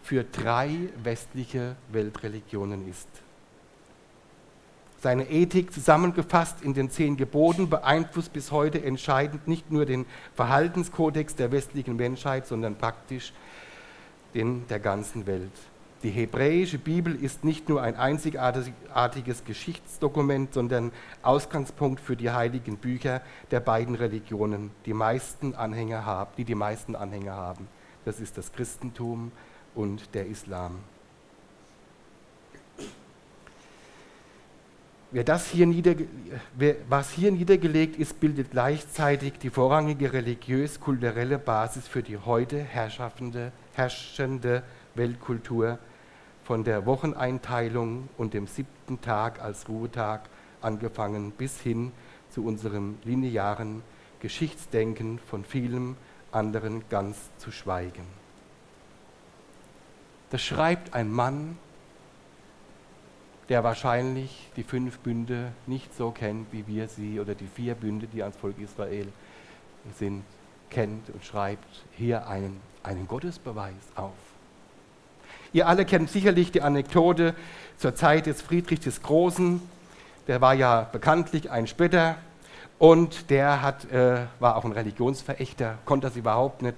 für 0.03 0.23
drei 0.23 0.89
westliche 1.03 1.75
Weltreligionen 1.91 2.87
ist. 2.87 3.09
Seine 5.07 5.29
Ethik, 5.29 5.71
zusammengefasst 5.71 6.61
in 6.61 6.73
den 6.73 6.89
zehn 6.89 7.15
Geboten, 7.15 7.69
beeinflusst 7.69 8.33
bis 8.33 8.51
heute 8.51 8.83
entscheidend 8.83 9.47
nicht 9.47 9.71
nur 9.71 9.85
den 9.85 10.05
Verhaltenskodex 10.35 11.33
der 11.33 11.53
westlichen 11.53 11.95
Menschheit, 11.95 12.45
sondern 12.45 12.75
praktisch 12.75 13.31
den 14.33 14.67
der 14.67 14.81
ganzen 14.81 15.25
Welt. 15.25 15.53
Die 16.03 16.09
hebräische 16.09 16.77
Bibel 16.77 17.15
ist 17.15 17.45
nicht 17.45 17.69
nur 17.69 17.81
ein 17.81 17.95
einzigartiges 17.95 19.45
Geschichtsdokument, 19.45 20.53
sondern 20.53 20.91
Ausgangspunkt 21.21 22.01
für 22.01 22.17
die 22.17 22.31
heiligen 22.31 22.75
Bücher 22.75 23.21
der 23.49 23.61
beiden 23.61 23.95
Religionen, 23.95 24.71
die, 24.85 24.93
meisten 24.93 25.55
Anhänger 25.55 26.03
haben, 26.03 26.31
die 26.37 26.43
die 26.43 26.53
meisten 26.53 26.97
Anhänger 26.97 27.33
haben. 27.33 27.69
Das 28.03 28.19
ist 28.19 28.37
das 28.37 28.51
Christentum 28.51 29.31
und 29.73 30.13
der 30.15 30.25
Islam. 30.25 30.79
Wer 35.09 35.23
das 35.23 35.47
hier 35.47 35.65
wer, 36.57 36.75
was 36.89 37.11
hier 37.11 37.31
niedergelegt 37.31 37.95
ist, 37.95 38.19
bildet 38.19 38.51
gleichzeitig 38.51 39.39
die 39.39 39.49
vorrangige 39.49 40.11
religiös-kulturelle 40.11 41.39
Basis 41.39 41.87
für 41.87 42.03
die 42.03 42.17
heute 42.17 42.59
herrschende 42.59 44.63
Weltkultur 44.95 45.79
von 46.43 46.65
der 46.65 46.85
Wocheneinteilung 46.85 48.09
und 48.17 48.33
dem 48.33 48.47
siebten 48.47 48.99
Tag 48.99 49.41
als 49.41 49.69
Ruhetag 49.69 50.29
angefangen 50.61 51.31
bis 51.31 51.61
hin 51.61 51.93
zu 52.29 52.45
unserem 52.45 52.97
linearen 53.05 53.83
Geschichtsdenken 54.19 55.19
von 55.19 55.45
vielem 55.45 55.95
anderen 56.33 56.83
ganz 56.89 57.29
zu 57.37 57.51
schweigen. 57.51 58.05
Das 60.31 60.41
schreibt 60.41 60.93
ein 60.93 61.09
Mann, 61.09 61.57
der 63.49 63.63
wahrscheinlich 63.63 64.49
die 64.55 64.63
fünf 64.63 64.99
Bünde 64.99 65.51
nicht 65.65 65.95
so 65.95 66.11
kennt, 66.11 66.51
wie 66.51 66.67
wir 66.67 66.87
sie, 66.87 67.19
oder 67.19 67.33
die 67.33 67.47
vier 67.47 67.75
Bünde, 67.75 68.07
die 68.07 68.21
ans 68.21 68.37
Volk 68.37 68.59
Israel 68.59 69.07
sind, 69.97 70.23
kennt 70.69 71.09
und 71.09 71.23
schreibt 71.23 71.83
hier 71.91 72.27
einen, 72.27 72.59
einen 72.83 73.07
Gottesbeweis 73.07 73.73
auf. 73.95 74.13
Ihr 75.53 75.67
alle 75.67 75.85
kennt 75.85 76.09
sicherlich 76.09 76.51
die 76.51 76.61
Anekdote 76.61 77.33
zur 77.77 77.95
Zeit 77.95 78.25
des 78.25 78.41
Friedrich 78.41 78.81
des 78.81 79.01
Großen. 79.01 79.61
Der 80.27 80.41
war 80.41 80.53
ja 80.53 80.81
bekanntlich 80.91 81.49
ein 81.49 81.67
Spötter 81.67 82.17
und 82.79 83.29
der 83.29 83.61
hat, 83.61 83.89
äh, 83.91 84.25
war 84.39 84.57
auch 84.57 84.65
ein 84.65 84.73
Religionsverächter, 84.73 85.77
konnte 85.85 86.07
das 86.07 86.17
überhaupt 86.17 86.61
nicht 86.63 86.75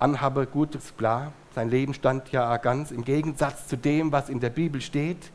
anhaben. 0.00 0.46
Gut, 0.50 0.74
ist 0.74 0.98
klar, 0.98 1.32
sein 1.54 1.70
Leben 1.70 1.94
stand 1.94 2.32
ja 2.32 2.56
ganz 2.56 2.90
im 2.90 3.04
Gegensatz 3.04 3.68
zu 3.68 3.76
dem, 3.76 4.10
was 4.10 4.28
in 4.28 4.40
der 4.40 4.50
Bibel 4.50 4.80
steht. 4.80 5.30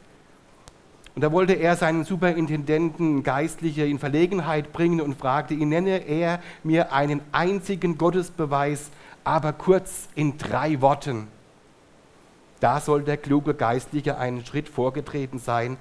Und 1.13 1.21
da 1.21 1.32
wollte 1.32 1.54
er 1.54 1.76
seinen 1.76 2.06
Superintendenten 2.06 3.24
Geistliche 3.24 3.86
in 3.86 4.00
Verlegenheit 4.00 4.71
bringen 4.71 5.02
und 5.02 5.15
fragte 5.15 5.54
ihn, 5.54 5.69
nenne 5.69 6.08
er 6.08 6.41
mir 6.63 6.93
einen 6.93 7.21
einzigen 7.32 7.97
Gottesbeweis, 7.97 8.91
aber 9.24 9.52
kurz 9.52 10.08
in 10.15 10.38
drei 10.38 10.80
Worten. 10.82 11.28
Da 12.62 12.80
soll 12.80 13.04
der 13.04 13.17
kluge 13.17 13.56
Geistliche 13.56 14.17
einen 14.17 14.45
Schritt 14.45 14.69
vorgetreten 14.69 15.39
sein 15.39 15.78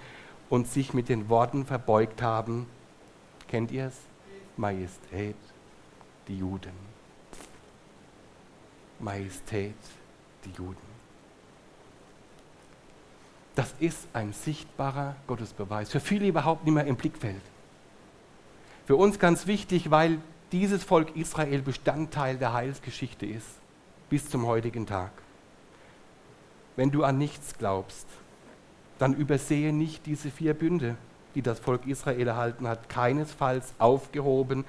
und 0.49 0.67
sich 0.67 0.95
mit 0.95 1.09
den 1.09 1.29
Worten 1.29 1.65
verbeugt 1.65 2.23
haben. 2.23 2.67
Kennt 3.49 3.71
ihr 3.71 3.87
es? 3.87 3.97
Majestät, 4.57 5.37
die 6.27 6.39
Juden. 6.39 6.73
Majestät, 8.99 9.75
die 10.45 10.51
Juden. 10.51 10.90
Das 13.61 13.75
ist 13.79 14.09
ein 14.15 14.33
sichtbarer 14.33 15.17
Gottesbeweis. 15.27 15.91
Für 15.91 16.01
viele 16.01 16.27
überhaupt 16.27 16.65
nicht 16.65 16.73
mehr 16.73 16.87
im 16.87 16.97
Blickfeld. 16.97 17.43
Für 18.87 18.97
uns 18.97 19.19
ganz 19.19 19.47
wichtig, 19.47 19.91
weil 19.91 20.17
dieses 20.51 20.83
Volk 20.83 21.15
Israel 21.15 21.61
Bestandteil 21.61 22.39
der 22.39 22.55
Heilsgeschichte 22.55 23.27
ist, 23.27 23.47
bis 24.09 24.31
zum 24.31 24.47
heutigen 24.47 24.87
Tag. 24.87 25.11
Wenn 26.77 26.91
du 26.91 27.05
an 27.05 27.19
nichts 27.19 27.59
glaubst, 27.59 28.07
dann 28.99 29.13
übersehe 29.13 29.75
nicht 29.75 30.07
diese 30.07 30.31
vier 30.31 30.55
Bünde, 30.55 30.97
die 31.35 31.43
das 31.43 31.61
Volk 31.61 31.87
Israel 31.87 32.29
erhalten 32.29 32.67
hat, 32.67 32.89
keinesfalls 32.89 33.75
aufgehoben, 33.79 34.65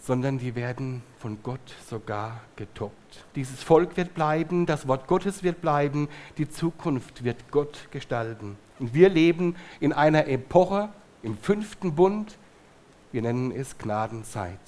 sondern 0.00 0.36
die 0.36 0.54
werden 0.54 1.02
von 1.20 1.42
Gott 1.42 1.60
sogar 1.86 2.40
getoppt. 2.56 3.26
Dieses 3.34 3.62
Volk 3.62 3.98
wird 3.98 4.14
bleiben, 4.14 4.64
das 4.64 4.88
Wort 4.88 5.06
Gottes 5.06 5.42
wird 5.42 5.60
bleiben, 5.60 6.08
die 6.38 6.48
Zukunft 6.48 7.24
wird 7.24 7.50
Gott 7.50 7.88
gestalten. 7.90 8.56
Und 8.78 8.94
wir 8.94 9.10
leben 9.10 9.54
in 9.80 9.92
einer 9.92 10.26
Epoche 10.26 10.88
im 11.22 11.36
fünften 11.36 11.94
Bund, 11.94 12.38
wir 13.12 13.20
nennen 13.20 13.52
es 13.52 13.76
Gnadenzeit. 13.76 14.58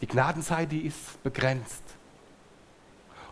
Die 0.00 0.06
Gnadenzeit, 0.06 0.72
die 0.72 0.86
ist 0.86 1.22
begrenzt. 1.22 1.82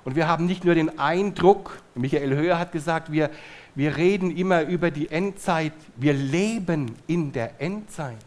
Und 0.05 0.17
wir 0.17 0.29
haben 0.29 0.45
nicht 0.45 0.65
nur 0.65 0.75
den 0.75 0.99
Eindruck, 0.99 1.81
Michael 1.95 2.37
Höher 2.37 2.59
hat 2.59 2.73
gesagt, 2.73 3.11
wir, 3.11 3.31
wir 3.75 3.97
reden 3.97 4.31
immer 4.31 4.63
über 4.65 4.91
die 4.91 5.09
Endzeit, 5.09 5.73
wir 5.97 6.13
leben 6.13 6.97
in 7.07 7.33
der 7.33 7.63
Endzeit. 7.63 8.19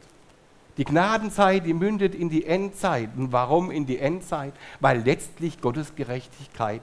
Die 0.77 0.85
Gnadenzeit, 0.85 1.65
die 1.65 1.73
mündet 1.73 2.13
in 2.13 2.29
die 2.29 2.45
Endzeit. 2.45 3.09
Und 3.17 3.31
warum 3.31 3.71
in 3.71 3.85
die 3.85 3.97
Endzeit? 3.97 4.53
Weil 4.79 5.01
letztlich 5.01 5.59
Gottes 5.59 5.95
Gerechtigkeit 5.95 6.81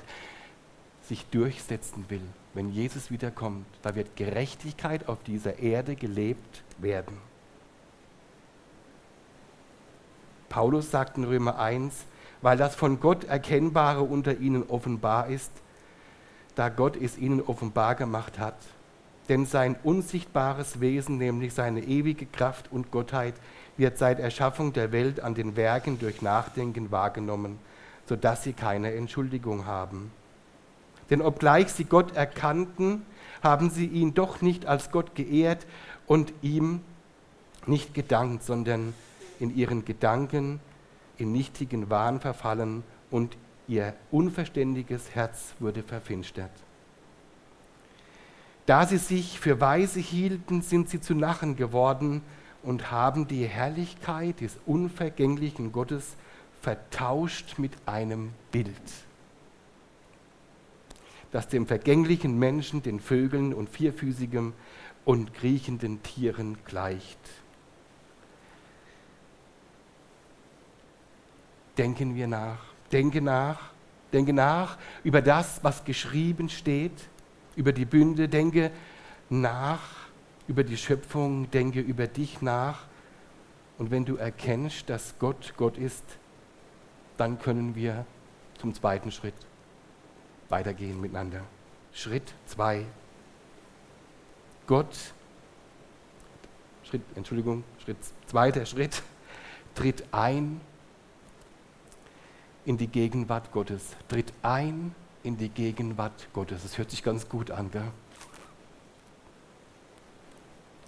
sich 1.03 1.25
durchsetzen 1.27 2.05
will. 2.09 2.23
Wenn 2.55 2.71
Jesus 2.71 3.11
wiederkommt, 3.11 3.67
da 3.83 3.95
wird 3.95 4.17
Gerechtigkeit 4.17 5.09
auf 5.09 5.23
dieser 5.23 5.59
Erde 5.59 5.97
gelebt 5.97 6.63
werden. 6.79 7.17
Paulus 10.49 10.91
sagt 10.91 11.17
in 11.17 11.25
Römer 11.25 11.59
1, 11.59 12.05
weil 12.43 12.57
das 12.57 12.75
von 12.75 13.01
Gott 13.01 13.25
Erkennbare 13.25 14.03
unter 14.03 14.39
ihnen 14.39 14.65
offenbar 14.65 15.29
ist, 15.29 15.51
da 16.55 16.69
Gott 16.69 16.97
es 16.97 17.19
ihnen 17.19 17.41
offenbar 17.41 17.97
gemacht 17.97 18.39
hat. 18.39 18.57
denn 19.29 19.47
sein 19.47 19.77
unsichtbares 19.83 20.81
Wesen, 20.81 21.19
nämlich 21.19 21.55
seine 21.55 21.83
ewige 21.83 22.27
Kraft 22.27 22.71
und 22.71 22.91
Gottheit, 22.91 23.35
wird 23.77 23.99
seit 23.99 24.21
Erschaffung 24.21 24.73
der 24.73 24.93
Welt 24.93 25.21
an 25.21 25.35
den 25.35 25.57
Werken 25.57 25.99
durch 25.99 26.23
Nachdenken 26.23 26.91
wahrgenommen, 26.91 27.59
sodass 28.09 28.45
sie 28.45 28.53
keine 28.53 28.95
Entschuldigung 28.95 29.67
haben. 29.67 30.11
Denn 31.11 31.21
obgleich 31.21 31.69
sie 31.69 31.85
Gott 31.85 32.17
erkannten, 32.17 33.03
haben 33.43 33.71
sie 33.71 33.87
ihn 33.87 34.15
doch 34.15 34.41
nicht 34.41 34.67
als 34.67 34.91
Gott 34.91 35.15
geehrt 35.15 35.67
und 36.07 36.33
ihm 36.41 36.81
nicht 37.67 37.95
gedankt, 37.95 38.43
sondern 38.43 38.95
in 39.39 39.55
ihren 39.55 39.85
Gedanken 39.85 40.61
in 41.19 41.33
nichtigen 41.33 41.91
Wahn 41.91 42.21
verfallen 42.21 42.83
und 43.11 43.37
ihr 43.69 43.95
unverständiges 44.11 45.15
Herz 45.15 45.55
wurde 45.61 45.83
verfinstert. 45.83 46.51
Da 48.67 48.87
sie 48.87 48.97
sich 48.97 49.39
für 49.39 49.61
weise 49.61 50.01
hielten, 50.01 50.63
sind 50.63 50.89
sie 50.89 51.01
zu 51.01 51.15
Narren 51.15 51.57
geworden 51.57 52.23
und 52.65 52.91
haben 52.91 53.29
die 53.29 53.47
Herrlichkeit 53.47 54.41
des 54.41 54.59
unvergänglichen 54.67 55.73
Gottes 55.73 56.17
vertauscht 56.63 57.59
mit 57.59 57.73
einem 57.87 58.33
Bild, 58.51 58.75
das 61.31 61.49
dem 61.49 61.67
vergänglichen 61.67 62.39
Menschen, 62.39 62.83
den 62.83 63.01
Vögeln 63.01 63.53
und 63.53 63.69
vierfüßigen 63.69 64.55
und 65.05 65.35
kriechenden 65.35 66.03
Tieren 66.03 66.57
gleicht. 66.65 67.19
Denken 71.77 72.15
wir 72.15 72.29
nach, 72.29 72.65
denke 72.93 73.21
nach, 73.21 73.73
denke 74.13 74.33
nach 74.33 74.79
über 75.03 75.21
das, 75.21 75.63
was 75.63 75.85
geschrieben 75.85 76.49
steht 76.49 77.09
über 77.57 77.73
die 77.73 77.85
Bünde, 77.85 78.29
denke 78.29 78.71
nach 79.29 80.04
über 80.47 80.65
die 80.65 80.77
Schöpfung, 80.77 81.51
denke 81.51 81.81
über 81.81 82.07
dich 82.07 82.43
nach. 82.43 82.85
Und 83.79 83.91
wenn 83.91 84.05
du 84.05 84.17
erkennst, 84.17 84.89
dass 84.89 85.15
Gott 85.19 85.55
Gott 85.57 85.79
ist, 85.79 86.05
dann 87.17 87.39
können 87.39 87.75
wir 87.75 88.07
zum 88.59 88.75
zweiten 88.75 89.11
Schritt 89.11 89.35
weitergehen 90.49 91.01
miteinander. 91.01 91.41
Schritt 91.93 92.35
zwei. 92.47 92.85
Gott, 94.67 94.97
Schritt, 96.85 97.03
Entschuldigung, 97.15 97.65
Schritt, 97.83 97.99
zweiter 98.27 98.65
Schritt, 98.65 99.03
tritt 99.75 100.05
ein 100.13 100.61
in 102.65 102.79
die 102.79 102.87
Gegenwart 102.87 103.53
Gottes. 103.53 103.97
Tritt 104.09 104.33
ein 104.43 104.95
in 105.23 105.37
die 105.37 105.49
Gegenwart 105.49 106.29
Gottes. 106.33 106.63
Das 106.63 106.79
hört 106.79 106.91
sich 106.91 107.03
ganz 107.03 107.29
gut 107.29 107.51
an, 107.51 107.71
gell? 107.71 107.91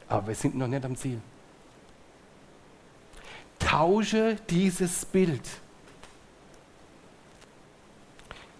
Aber 0.08 0.28
wir 0.28 0.34
sind 0.34 0.56
noch 0.56 0.68
nicht 0.68 0.84
am 0.84 0.96
Ziel. 0.96 1.20
Tausche 3.58 4.36
dieses 4.48 5.04
Bild. 5.04 5.42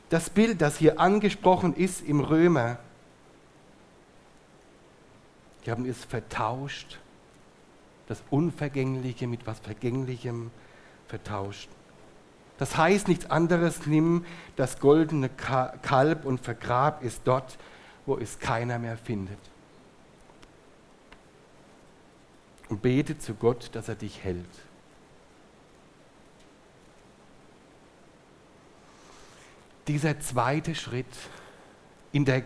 Das 0.08 0.30
Bild, 0.30 0.60
das 0.60 0.76
hier 0.78 1.00
angesprochen 1.00 1.74
ist 1.74 2.00
im 2.02 2.20
Römer, 2.20 2.78
die 5.64 5.70
haben 5.72 5.84
es 5.84 6.04
vertauscht, 6.04 7.00
das 8.06 8.22
Unvergängliche 8.30 9.26
mit 9.26 9.46
was 9.48 9.58
Vergänglichem 9.58 10.52
vertauscht. 11.08 11.68
Das 12.58 12.76
heißt 12.76 13.08
nichts 13.08 13.28
anderes, 13.28 13.86
nimm 13.86 14.24
das 14.54 14.78
goldene 14.78 15.28
Kalb 15.28 16.24
und 16.24 16.40
vergrab 16.40 17.04
es 17.04 17.20
dort, 17.22 17.58
wo 18.06 18.16
es 18.16 18.38
keiner 18.38 18.78
mehr 18.78 18.96
findet. 18.96 19.38
Und 22.68 22.82
bete 22.82 23.18
zu 23.18 23.34
Gott, 23.34 23.70
dass 23.72 23.88
er 23.88 23.94
dich 23.94 24.24
hält. 24.24 24.44
Dieser 29.86 30.18
zweite 30.18 30.74
Schritt, 30.74 31.06
in 32.12 32.24
der 32.24 32.42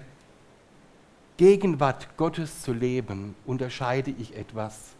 Gegenwart 1.38 2.16
Gottes 2.18 2.60
zu 2.60 2.74
leben, 2.74 3.34
unterscheide 3.46 4.10
ich 4.10 4.36
etwas 4.36 4.94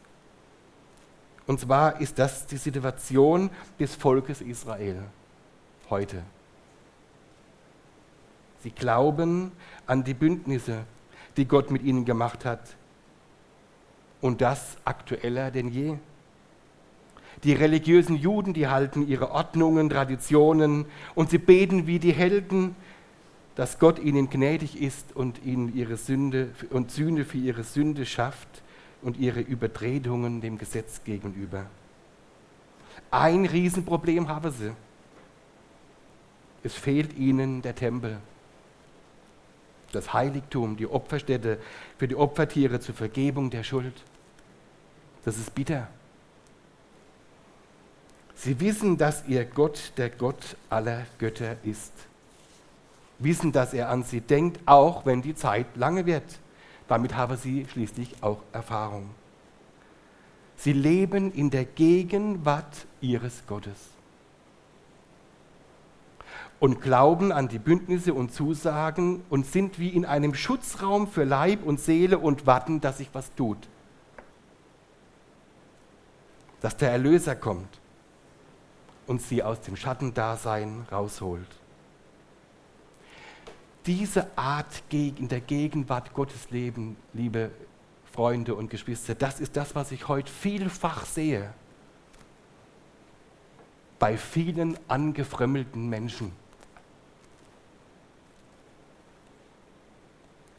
und 1.50 1.58
zwar 1.58 2.00
ist 2.00 2.16
das 2.20 2.46
die 2.46 2.58
Situation 2.58 3.50
des 3.80 3.96
Volkes 3.96 4.40
Israel 4.40 5.02
heute. 5.88 6.22
Sie 8.62 8.70
glauben 8.70 9.50
an 9.84 10.04
die 10.04 10.14
Bündnisse, 10.14 10.84
die 11.36 11.46
Gott 11.46 11.72
mit 11.72 11.82
ihnen 11.82 12.04
gemacht 12.04 12.44
hat. 12.44 12.76
Und 14.20 14.40
das 14.40 14.76
aktueller 14.84 15.50
denn 15.50 15.68
je. 15.68 15.96
Die 17.44 17.52
religiösen 17.54 18.16
Juden, 18.16 18.52
die 18.52 18.68
halten 18.68 19.08
ihre 19.08 19.30
Ordnungen, 19.30 19.88
Traditionen 19.88 20.84
und 21.14 21.30
sie 21.30 21.38
beten 21.38 21.86
wie 21.86 21.98
die 21.98 22.12
Helden, 22.12 22.76
dass 23.54 23.78
Gott 23.78 23.98
ihnen 23.98 24.28
gnädig 24.28 24.80
ist 24.80 25.16
und 25.16 25.44
ihnen 25.44 25.74
ihre 25.74 25.96
Sünde 25.96 26.50
und 26.70 26.90
Sühne 26.90 27.24
für 27.24 27.38
ihre 27.38 27.64
Sünde 27.64 28.04
schafft 28.04 28.62
und 29.02 29.16
ihre 29.16 29.40
Übertretungen 29.40 30.40
dem 30.40 30.58
Gesetz 30.58 31.02
gegenüber. 31.04 31.66
Ein 33.10 33.46
Riesenproblem 33.46 34.28
haben 34.28 34.50
sie. 34.52 34.72
Es 36.62 36.74
fehlt 36.74 37.16
ihnen 37.16 37.62
der 37.62 37.74
Tempel, 37.74 38.18
das 39.92 40.12
Heiligtum, 40.12 40.76
die 40.76 40.86
Opferstätte 40.86 41.58
für 41.98 42.06
die 42.06 42.16
Opfertiere 42.16 42.80
zur 42.80 42.94
Vergebung 42.94 43.50
der 43.50 43.64
Schuld. 43.64 43.94
Das 45.24 45.36
ist 45.36 45.54
bitter. 45.54 45.88
Sie 48.34 48.58
wissen, 48.58 48.96
dass 48.96 49.26
ihr 49.28 49.44
Gott 49.44 49.92
der 49.98 50.08
Gott 50.08 50.56
aller 50.70 51.04
Götter 51.18 51.56
ist. 51.62 51.92
Wissen, 53.18 53.52
dass 53.52 53.74
er 53.74 53.90
an 53.90 54.02
sie 54.02 54.22
denkt, 54.22 54.60
auch 54.64 55.04
wenn 55.04 55.20
die 55.20 55.34
Zeit 55.34 55.66
lange 55.76 56.06
wird. 56.06 56.38
Damit 56.88 57.14
haben 57.14 57.36
sie 57.36 57.66
schließlich 57.70 58.22
auch 58.22 58.42
Erfahrung. 58.52 59.10
Sie 60.56 60.72
leben 60.72 61.32
in 61.32 61.50
der 61.50 61.66
Gegenwart 61.66 62.86
ihres 63.00 63.46
Gottes 63.46 63.76
und 66.60 66.82
glauben 66.82 67.32
an 67.32 67.48
die 67.48 67.58
Bündnisse 67.58 68.12
und 68.14 68.32
Zusagen 68.32 69.22
und 69.30 69.46
sind 69.46 69.78
wie 69.78 69.88
in 69.88 70.04
einem 70.04 70.34
Schutzraum 70.34 71.08
für 71.08 71.24
Leib 71.24 71.64
und 71.64 71.80
Seele 71.80 72.18
und 72.18 72.46
warten, 72.46 72.80
dass 72.80 72.98
sich 72.98 73.08
was 73.14 73.34
tut. 73.34 73.56
Dass 76.60 76.76
der 76.76 76.90
Erlöser 76.90 77.36
kommt 77.36 77.80
und 79.06 79.22
sie 79.22 79.42
aus 79.42 79.60
dem 79.60 79.76
Schattendasein 79.76 80.86
rausholt 80.90 81.60
diese 83.86 84.26
Art 84.36 84.82
in 84.92 85.28
der 85.28 85.40
Gegenwart 85.40 86.12
Gottes 86.12 86.50
leben, 86.50 86.96
liebe 87.12 87.50
Freunde 88.12 88.54
und 88.54 88.70
Geschwister, 88.70 89.14
das 89.14 89.40
ist 89.40 89.56
das, 89.56 89.74
was 89.74 89.92
ich 89.92 90.08
heute 90.08 90.30
vielfach 90.30 91.04
sehe. 91.06 91.52
Bei 93.98 94.16
vielen 94.16 94.78
angefrömmelten 94.88 95.88
Menschen, 95.88 96.32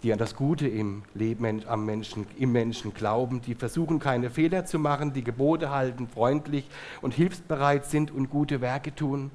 die 0.03 0.11
an 0.11 0.17
das 0.17 0.35
Gute 0.35 0.67
im 0.67 1.03
Leben 1.13 1.63
am 1.67 1.85
Menschen, 1.85 2.25
im 2.37 2.51
Menschen 2.51 2.93
glauben, 2.93 3.41
die 3.41 3.53
versuchen, 3.53 3.99
keine 3.99 4.29
Fehler 4.29 4.65
zu 4.65 4.79
machen, 4.79 5.13
die 5.13 5.23
Gebote 5.23 5.69
halten, 5.69 6.07
freundlich 6.07 6.67
und 7.01 7.13
hilfsbereit 7.13 7.85
sind 7.85 8.09
und 8.09 8.29
gute 8.29 8.61
Werke 8.61 8.95
tun. 8.95 9.31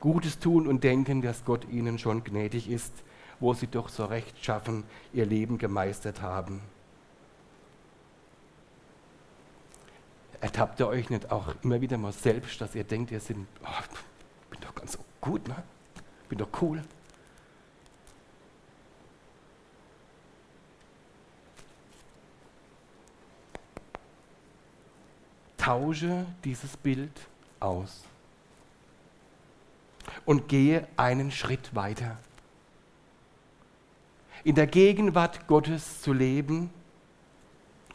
Gutes 0.00 0.38
tun 0.38 0.66
und 0.66 0.84
denken, 0.84 1.22
dass 1.22 1.44
Gott 1.44 1.66
ihnen 1.70 1.98
schon 1.98 2.24
gnädig 2.24 2.68
ist, 2.68 2.92
wo 3.40 3.54
sie 3.54 3.66
doch 3.66 3.88
so 3.88 4.04
recht 4.04 4.44
schaffen, 4.44 4.84
ihr 5.12 5.26
Leben 5.26 5.58
gemeistert 5.58 6.20
haben. 6.20 6.60
Ertappt 10.40 10.80
ihr 10.80 10.88
euch 10.88 11.10
nicht 11.10 11.30
auch 11.30 11.54
immer 11.62 11.80
wieder 11.80 11.96
mal 11.96 12.12
selbst, 12.12 12.60
dass 12.60 12.74
ihr 12.74 12.84
denkt, 12.84 13.10
ihr 13.10 13.20
sind, 13.20 13.46
oh, 13.62 13.96
bin 14.50 14.60
doch 14.60 14.74
ganz 14.74 14.92
so 14.92 14.98
gut, 15.20 15.46
ne? 15.48 15.56
Bin 16.28 16.38
doch 16.38 16.48
cool. 16.60 16.82
Tausche 25.66 26.26
dieses 26.44 26.76
Bild 26.76 27.10
aus 27.58 28.04
und 30.24 30.46
gehe 30.46 30.86
einen 30.96 31.32
Schritt 31.32 31.74
weiter. 31.74 32.18
In 34.44 34.54
der 34.54 34.68
Gegenwart 34.68 35.48
Gottes 35.48 36.02
zu 36.02 36.12
leben, 36.12 36.70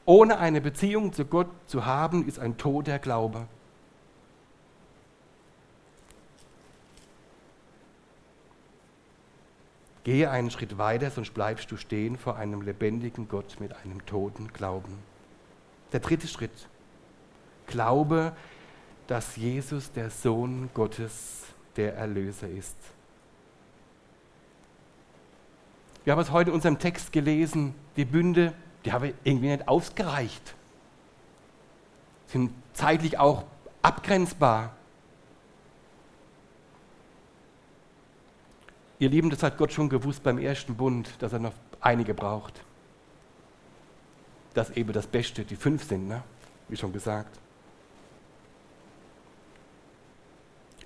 ohne 0.04 0.38
eine 0.40 0.60
Beziehung 0.60 1.14
zu 1.14 1.24
Gott 1.24 1.48
zu 1.66 1.86
haben, 1.86 2.28
ist 2.28 2.40
ein 2.40 2.58
toter 2.58 3.00
Glaube. 3.00 3.48
Gehe 10.04 10.30
einen 10.30 10.52
Schritt 10.52 10.78
weiter, 10.78 11.10
sonst 11.10 11.34
bleibst 11.34 11.72
du 11.72 11.78
stehen 11.78 12.18
vor 12.18 12.36
einem 12.36 12.64
lebendigen 12.64 13.30
Gott 13.30 13.62
mit 13.62 13.74
einem 13.78 14.06
toten 14.06 14.52
Glauben. 14.52 14.98
Der 15.94 16.02
dritte 16.02 16.28
Schritt. 16.28 16.68
Glaube, 17.72 18.34
dass 19.08 19.36
Jesus 19.36 19.92
der 19.92 20.10
Sohn 20.10 20.70
Gottes, 20.74 21.44
der 21.76 21.96
Erlöser 21.96 22.48
ist. 22.48 22.76
Wir 26.04 26.14
haben 26.14 26.20
es 26.20 26.32
heute 26.32 26.50
in 26.50 26.56
unserem 26.56 26.80
Text 26.80 27.12
gelesen, 27.12 27.74
die 27.96 28.06
Bünde, 28.06 28.54
die 28.86 28.92
haben 28.92 29.14
irgendwie 29.24 29.50
nicht 29.50 29.68
ausgereicht. 29.68 30.56
Sind 32.28 32.52
zeitlich 32.74 33.18
auch 33.18 33.44
abgrenzbar. 33.82 34.76
Ihr 39.00 39.10
Lieben, 39.10 39.30
das 39.30 39.44
hat 39.44 39.58
Gott 39.58 39.72
schon 39.72 39.90
gewusst 39.90 40.24
beim 40.24 40.38
ersten 40.38 40.76
Bund, 40.76 41.10
dass 41.20 41.34
er 41.34 41.40
noch 41.40 41.54
einige 41.80 42.14
braucht. 42.14 42.62
Dass 44.54 44.70
eben 44.72 44.94
das 44.94 45.08
Beste 45.08 45.44
die 45.44 45.56
fünf 45.56 45.84
sind, 45.88 46.08
ne? 46.08 46.24
wie 46.68 46.78
schon 46.78 46.94
gesagt. 46.94 47.40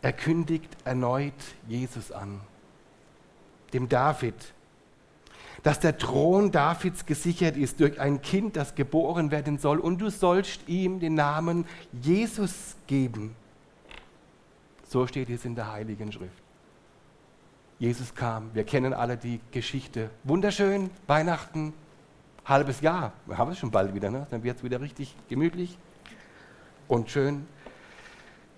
Er 0.05 0.13
kündigt 0.13 0.69
erneut 0.83 1.33
Jesus 1.67 2.11
an, 2.11 2.39
dem 3.73 3.89
David, 3.89 4.35
dass 5.63 5.79
der 5.79 5.97
Thron 5.97 6.51
Davids 6.51 7.07
gesichert 7.07 7.57
ist 7.57 7.79
durch 7.79 7.99
ein 7.99 8.21
Kind, 8.21 8.55
das 8.55 8.75
geboren 8.75 9.31
werden 9.31 9.57
soll, 9.57 9.79
und 9.79 9.97
du 9.97 10.11
sollst 10.11 10.69
ihm 10.69 10.99
den 10.99 11.15
Namen 11.15 11.65
Jesus 12.03 12.75
geben. 12.85 13.35
So 14.87 15.07
steht 15.07 15.31
es 15.31 15.43
in 15.43 15.55
der 15.55 15.71
Heiligen 15.71 16.11
Schrift. 16.11 16.43
Jesus 17.79 18.13
kam, 18.13 18.53
wir 18.53 18.63
kennen 18.63 18.93
alle 18.93 19.17
die 19.17 19.39
Geschichte. 19.49 20.11
Wunderschön, 20.23 20.91
Weihnachten, 21.07 21.73
halbes 22.45 22.81
Jahr, 22.81 23.11
wir 23.25 23.39
haben 23.39 23.49
es 23.49 23.57
schon 23.57 23.71
bald 23.71 23.95
wieder, 23.95 24.11
ne? 24.11 24.27
dann 24.29 24.43
wird 24.43 24.57
es 24.57 24.63
wieder 24.63 24.79
richtig 24.81 25.15
gemütlich 25.29 25.79
und 26.87 27.09
schön. 27.09 27.47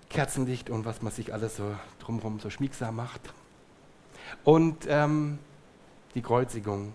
Kerzenlicht 0.08 0.70
und 0.70 0.84
was 0.84 1.02
man 1.02 1.12
sich 1.12 1.32
alles 1.32 1.56
so 1.56 1.74
drumherum 2.00 2.40
so 2.40 2.50
schmiegsam 2.50 2.96
macht. 2.96 3.20
Und 4.44 4.86
ähm, 4.88 5.38
die 6.14 6.22
Kreuzigung, 6.22 6.92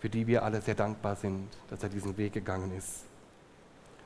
für 0.00 0.08
die 0.08 0.26
wir 0.26 0.44
alle 0.44 0.60
sehr 0.60 0.74
dankbar 0.74 1.16
sind, 1.16 1.48
dass 1.68 1.82
er 1.82 1.88
diesen 1.88 2.16
Weg 2.16 2.32
gegangen 2.32 2.72
ist. 2.76 3.04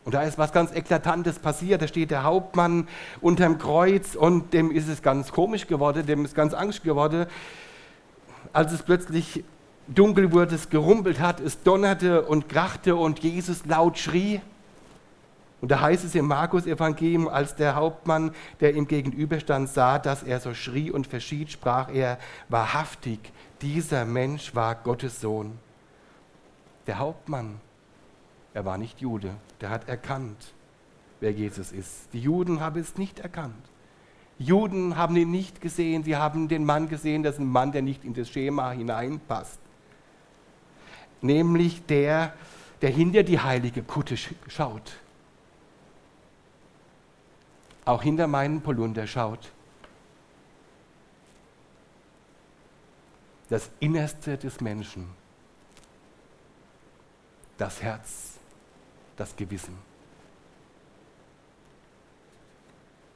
Und 0.04 0.12
da 0.14 0.22
ist 0.22 0.36
was 0.36 0.52
ganz 0.52 0.72
Eklatantes 0.72 1.38
passiert. 1.38 1.80
Da 1.80 1.88
steht 1.88 2.10
der 2.10 2.24
Hauptmann 2.24 2.88
unterm 3.20 3.58
Kreuz 3.58 4.14
und 4.14 4.52
dem 4.52 4.70
ist 4.70 4.88
es 4.88 5.00
ganz 5.02 5.32
komisch 5.32 5.66
geworden, 5.66 6.04
dem 6.06 6.24
ist 6.24 6.34
ganz 6.34 6.52
Angst 6.52 6.82
geworden, 6.82 7.26
als 8.52 8.72
es 8.72 8.82
plötzlich 8.82 9.44
dunkel 9.88 10.32
wurde, 10.32 10.54
es 10.54 10.68
gerumpelt 10.68 11.20
hat, 11.20 11.40
es 11.40 11.62
donnerte 11.62 12.22
und 12.22 12.48
krachte 12.48 12.96
und 12.96 13.20
Jesus 13.20 13.64
laut 13.66 13.98
schrie. 13.98 14.40
Und 15.64 15.70
da 15.70 15.80
heißt 15.80 16.04
es 16.04 16.14
im 16.14 16.26
Markus-Evangelium, 16.26 17.26
als 17.26 17.56
der 17.56 17.74
Hauptmann, 17.74 18.32
der 18.60 18.74
ihm 18.74 18.86
gegenüberstand, 18.86 19.70
sah, 19.70 19.98
dass 19.98 20.22
er 20.22 20.38
so 20.38 20.52
schrie 20.52 20.90
und 20.90 21.06
verschied, 21.06 21.50
sprach 21.50 21.88
er 21.88 22.18
wahrhaftig, 22.50 23.18
dieser 23.62 24.04
Mensch 24.04 24.54
war 24.54 24.74
Gottes 24.74 25.22
Sohn. 25.22 25.58
Der 26.86 26.98
Hauptmann, 26.98 27.62
er 28.52 28.66
war 28.66 28.76
nicht 28.76 29.00
Jude, 29.00 29.36
der 29.62 29.70
hat 29.70 29.88
erkannt, 29.88 30.52
wer 31.20 31.32
Jesus 31.32 31.72
ist. 31.72 32.12
Die 32.12 32.20
Juden 32.20 32.60
haben 32.60 32.78
es 32.78 32.98
nicht 32.98 33.20
erkannt. 33.20 33.64
Juden 34.38 34.98
haben 34.98 35.16
ihn 35.16 35.30
nicht 35.30 35.62
gesehen, 35.62 36.04
sie 36.04 36.16
haben 36.16 36.48
den 36.48 36.66
Mann 36.66 36.90
gesehen, 36.90 37.22
das 37.22 37.36
ist 37.36 37.40
ein 37.40 37.48
Mann, 37.48 37.72
der 37.72 37.80
nicht 37.80 38.04
in 38.04 38.12
das 38.12 38.28
Schema 38.28 38.72
hineinpasst. 38.72 39.60
Nämlich 41.22 41.86
der, 41.86 42.34
der 42.82 42.90
hinter 42.90 43.22
die 43.22 43.40
heilige 43.40 43.82
Kutte 43.82 44.18
schaut 44.46 44.98
auch 47.84 48.02
hinter 48.02 48.26
meinen 48.26 48.62
Polunder 48.62 49.06
schaut. 49.06 49.52
Das 53.48 53.70
Innerste 53.78 54.38
des 54.38 54.60
Menschen, 54.60 55.10
das 57.58 57.82
Herz, 57.82 58.38
das 59.16 59.36
Gewissen. 59.36 59.78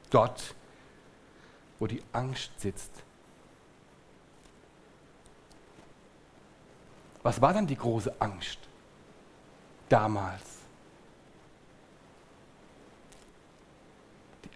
Dort, 0.09 0.55
wo 1.79 1.87
die 1.87 2.03
Angst 2.13 2.51
sitzt. 2.59 2.91
Was 7.21 7.41
war 7.41 7.53
dann 7.53 7.67
die 7.67 7.75
große 7.75 8.15
Angst 8.19 8.59
damals? 9.89 10.58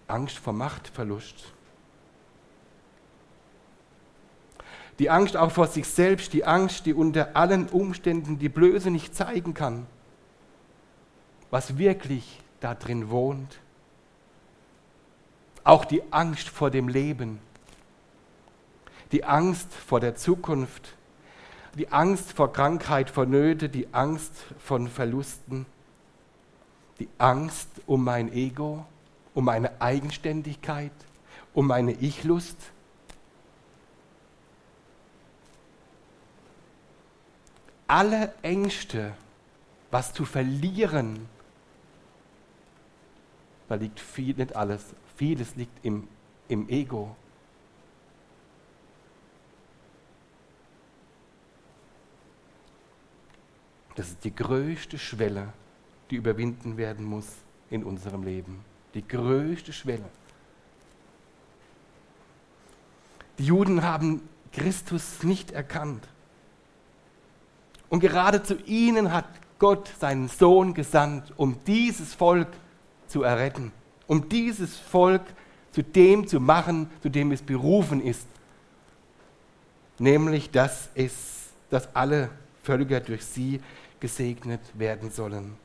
Angst 0.06 0.38
vor 0.38 0.52
Machtverlust. 0.52 1.52
Die 4.98 5.10
Angst 5.10 5.36
auch 5.36 5.50
vor 5.50 5.66
sich 5.66 5.86
selbst, 5.86 6.32
die 6.32 6.44
Angst, 6.44 6.86
die 6.86 6.94
unter 6.94 7.34
allen 7.36 7.68
Umständen 7.68 8.38
die 8.38 8.48
Blöße 8.48 8.90
nicht 8.90 9.14
zeigen 9.14 9.54
kann, 9.54 9.86
was 11.50 11.78
wirklich 11.78 12.40
da 12.60 12.74
drin 12.74 13.10
wohnt. 13.10 13.58
Auch 15.64 15.84
die 15.84 16.02
Angst 16.12 16.48
vor 16.48 16.70
dem 16.70 16.88
Leben, 16.88 17.40
die 19.10 19.24
Angst 19.24 19.72
vor 19.72 19.98
der 19.98 20.14
Zukunft, 20.14 20.94
die 21.74 21.90
Angst 21.90 22.32
vor 22.32 22.52
Krankheit, 22.52 23.10
vor 23.10 23.26
Nöte, 23.26 23.68
die 23.68 23.92
Angst 23.92 24.32
von 24.58 24.86
Verlusten, 24.86 25.66
die 27.00 27.08
Angst 27.18 27.68
um 27.86 28.04
mein 28.04 28.32
Ego, 28.32 28.86
um 29.34 29.44
meine 29.44 29.80
Eigenständigkeit, 29.80 30.92
um 31.52 31.66
meine 31.66 31.92
Ich-Lust. 31.92 32.56
Alle 37.86 38.32
Ängste, 38.42 39.14
was 39.90 40.14
zu 40.14 40.24
verlieren, 40.24 41.28
da 43.68 43.74
liegt 43.74 44.00
viel, 44.00 44.34
nicht 44.34 44.54
alles, 44.56 44.94
vieles 45.16 45.56
liegt 45.56 45.84
im, 45.84 46.08
im 46.48 46.68
Ego. 46.68 47.16
Das 53.94 54.08
ist 54.08 54.24
die 54.24 54.34
größte 54.34 54.98
Schwelle, 54.98 55.52
die 56.10 56.16
überwinden 56.16 56.76
werden 56.76 57.04
muss 57.04 57.28
in 57.70 57.84
unserem 57.84 58.24
Leben. 58.24 58.64
Die 58.94 59.06
größte 59.06 59.72
Schwelle. 59.72 60.04
Die 63.38 63.46
Juden 63.46 63.82
haben 63.82 64.28
Christus 64.52 65.22
nicht 65.22 65.50
erkannt. 65.50 66.06
Und 67.88 68.00
gerade 68.00 68.42
zu 68.42 68.56
ihnen 68.62 69.12
hat 69.12 69.26
Gott 69.58 69.90
seinen 69.98 70.28
Sohn 70.28 70.74
gesandt, 70.74 71.32
um 71.36 71.58
dieses 71.66 72.14
Volk 72.14 72.48
zu 73.08 73.22
erretten, 73.22 73.72
um 74.06 74.28
dieses 74.28 74.76
Volk 74.76 75.22
zu 75.72 75.82
dem 75.82 76.28
zu 76.28 76.38
machen, 76.38 76.88
zu 77.02 77.08
dem 77.08 77.32
es 77.32 77.42
berufen 77.42 78.00
ist. 78.00 78.28
Nämlich, 79.98 80.50
dass, 80.50 80.88
es, 80.94 81.48
dass 81.70 81.94
alle 81.94 82.30
Völker 82.62 83.00
durch 83.00 83.24
sie 83.24 83.60
gesegnet 83.98 84.60
werden 84.74 85.10
sollen 85.10 85.56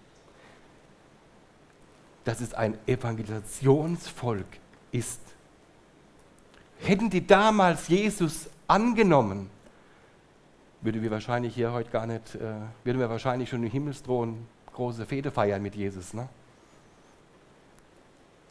dass 2.23 2.41
es 2.41 2.53
ein 2.53 2.77
Evangelisationsvolk 2.85 4.47
ist. 4.91 5.21
Hätten 6.79 7.09
die 7.09 7.25
damals 7.25 7.87
Jesus 7.87 8.49
angenommen, 8.67 9.49
würden 10.81 11.01
wir 11.01 11.11
wahrscheinlich 11.11 11.55
hier 11.55 11.73
heute 11.73 11.89
gar 11.89 12.07
nicht, 12.07 12.35
äh, 12.35 12.53
würden 12.83 12.99
wir 12.99 13.09
wahrscheinlich 13.09 13.49
schon 13.49 13.63
im 13.63 13.69
Himmelsthron 13.69 14.45
große 14.73 15.05
Fete 15.05 15.31
feiern 15.31 15.61
mit 15.61 15.75
Jesus. 15.75 16.13
Ne? 16.13 16.29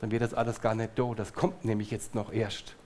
Dann 0.00 0.11
wäre 0.11 0.20
das 0.20 0.35
alles 0.35 0.61
gar 0.61 0.74
nicht 0.74 0.98
da. 0.98 1.14
Das 1.14 1.33
kommt 1.33 1.64
nämlich 1.64 1.90
jetzt 1.90 2.14
noch 2.14 2.33
erst. 2.33 2.76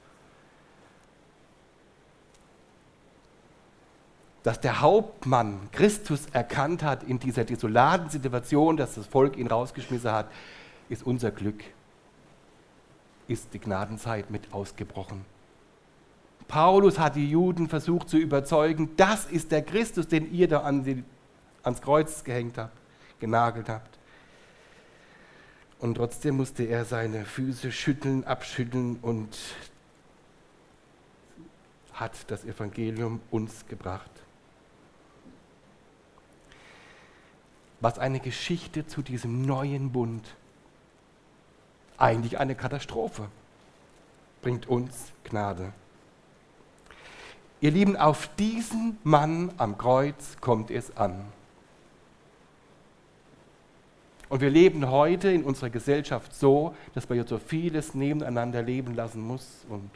Dass 4.45 4.61
der 4.61 4.81
Hauptmann 4.81 5.69
Christus 5.73 6.27
erkannt 6.33 6.83
hat 6.83 7.03
in 7.03 7.19
dieser 7.19 7.45
desolaten 7.45 8.11
Situation, 8.11 8.77
dass 8.77 8.95
das 8.95 9.07
Volk 9.07 9.37
ihn 9.37 9.47
rausgeschmissen 9.47 10.11
hat, 10.11 10.31
ist 10.93 11.03
unser 11.05 11.31
Glück, 11.31 11.65
ist 13.27 13.55
die 13.55 13.59
Gnadenzeit 13.59 14.31
mit 14.31 14.53
ausgebrochen. 14.53 15.25
Paulus 16.49 16.99
hat 16.99 17.17
die 17.17 17.31
Juden 17.31 17.67
versucht 17.67 18.11
zu 18.11 18.19
überzeugen, 18.19 18.91
das 18.97 19.25
ist 19.25 19.53
der 19.53 19.63
Christus, 19.63 20.07
den 20.07 20.31
ihr 20.35 20.49
da 20.49 20.61
an 20.61 20.85
die, 20.85 21.03
ans 21.63 21.81
Kreuz 21.81 22.25
gehängt 22.25 22.59
habt, 22.59 22.77
genagelt 23.21 23.71
habt. 23.71 23.99
Und 25.79 25.95
trotzdem 25.95 26.37
musste 26.37 26.65
er 26.65 26.85
seine 26.85 27.25
Füße 27.25 27.73
schütteln, 27.73 28.25
abschütteln 28.25 28.99
und 29.01 29.37
hat 31.95 32.31
das 32.31 32.45
Evangelium 32.45 33.21
uns 33.31 33.67
gebracht. 33.67 34.11
Was 37.81 37.99
eine 37.99 38.21
Geschichte 38.21 38.87
zu 38.87 39.01
diesem 39.03 39.47
neuen 39.47 39.91
Bund. 39.91 40.37
Eigentlich 42.03 42.41
eine 42.41 42.57
Katastrophe. 42.57 43.29
Bringt 44.41 44.67
uns 44.67 45.13
Gnade. 45.23 45.73
Ihr 47.61 47.71
Lieben, 47.71 47.97
auf 47.97 48.29
diesen 48.35 48.99
Mann 49.05 49.53
am 49.57 49.79
Kreuz 49.79 50.37
kommt 50.41 50.73
es 50.73 50.97
an. 50.97 51.25
Und 54.29 54.41
wir 54.41 54.51
leben 54.51 54.91
heute 54.91 55.31
in 55.31 55.45
unserer 55.45 55.71
Gesellschaft 55.71 56.35
so, 56.35 56.75
dass 56.93 57.09
man 57.09 57.19
jetzt 57.19 57.29
so 57.29 57.39
vieles 57.39 57.95
nebeneinander 57.95 58.63
leben 58.63 58.97
lassen 58.97 59.21
muss 59.21 59.65
und 59.69 59.89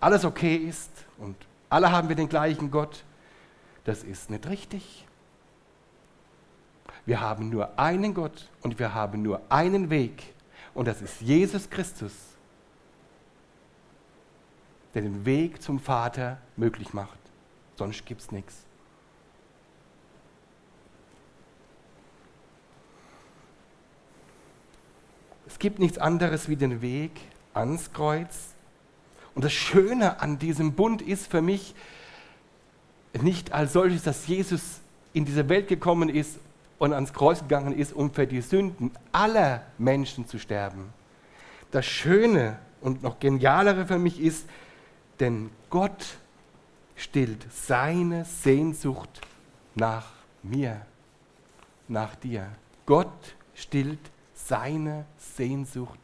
alles 0.00 0.26
okay 0.26 0.56
ist 0.56 0.90
und 1.16 1.36
alle 1.70 1.90
haben 1.90 2.10
wir 2.10 2.16
den 2.16 2.28
gleichen 2.28 2.70
Gott. 2.70 3.04
Das 3.84 4.04
ist 4.04 4.28
nicht 4.28 4.46
richtig. 4.50 5.06
Wir 7.06 7.22
haben 7.22 7.48
nur 7.48 7.78
einen 7.78 8.12
Gott 8.12 8.50
und 8.60 8.78
wir 8.78 8.92
haben 8.92 9.22
nur 9.22 9.40
einen 9.48 9.88
Weg 9.88 10.31
und 10.74 10.88
das 10.88 11.02
ist 11.02 11.20
Jesus 11.20 11.68
Christus, 11.68 12.12
der 14.94 15.02
den 15.02 15.24
Weg 15.24 15.62
zum 15.62 15.78
Vater 15.78 16.38
möglich 16.56 16.92
macht. 16.92 17.18
Sonst 17.76 18.04
gibt 18.06 18.20
es 18.20 18.30
nichts. 18.30 18.54
Es 25.46 25.58
gibt 25.58 25.78
nichts 25.78 25.98
anderes 25.98 26.48
wie 26.48 26.56
den 26.56 26.82
Weg 26.82 27.12
ans 27.54 27.92
Kreuz. 27.92 28.54
Und 29.34 29.44
das 29.44 29.52
Schöne 29.52 30.20
an 30.20 30.38
diesem 30.38 30.74
Bund 30.74 31.02
ist 31.02 31.26
für 31.26 31.42
mich 31.42 31.74
nicht 33.20 33.52
als 33.52 33.74
solches, 33.74 34.02
dass 34.02 34.26
Jesus 34.26 34.80
in 35.12 35.24
diese 35.24 35.48
Welt 35.48 35.68
gekommen 35.68 36.08
ist 36.08 36.38
und 36.78 36.92
ans 36.92 37.12
Kreuz 37.12 37.40
gegangen 37.40 37.72
ist, 37.72 37.92
um 37.92 38.12
für 38.12 38.26
die 38.26 38.40
Sünden 38.40 38.92
aller 39.12 39.62
Menschen 39.78 40.26
zu 40.26 40.38
sterben. 40.38 40.92
Das 41.70 41.86
Schöne 41.86 42.58
und 42.80 43.02
noch 43.02 43.20
genialere 43.20 43.86
für 43.86 43.98
mich 43.98 44.20
ist, 44.20 44.48
denn 45.20 45.50
Gott 45.70 46.18
stillt 46.96 47.46
seine 47.52 48.24
Sehnsucht 48.24 49.20
nach 49.74 50.06
mir, 50.42 50.82
nach 51.88 52.14
dir. 52.16 52.48
Gott 52.86 53.36
stillt 53.54 54.10
seine 54.34 55.04
Sehnsucht 55.16 55.98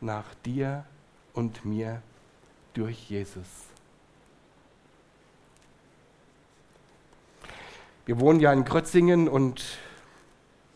nach 0.00 0.34
dir 0.44 0.84
und 1.34 1.64
mir 1.64 2.02
durch 2.74 3.10
Jesus. 3.10 3.46
Wir 8.06 8.20
wohnen 8.20 8.40
ja 8.40 8.52
in 8.52 8.64
Krötzingen 8.64 9.28
und 9.28 9.78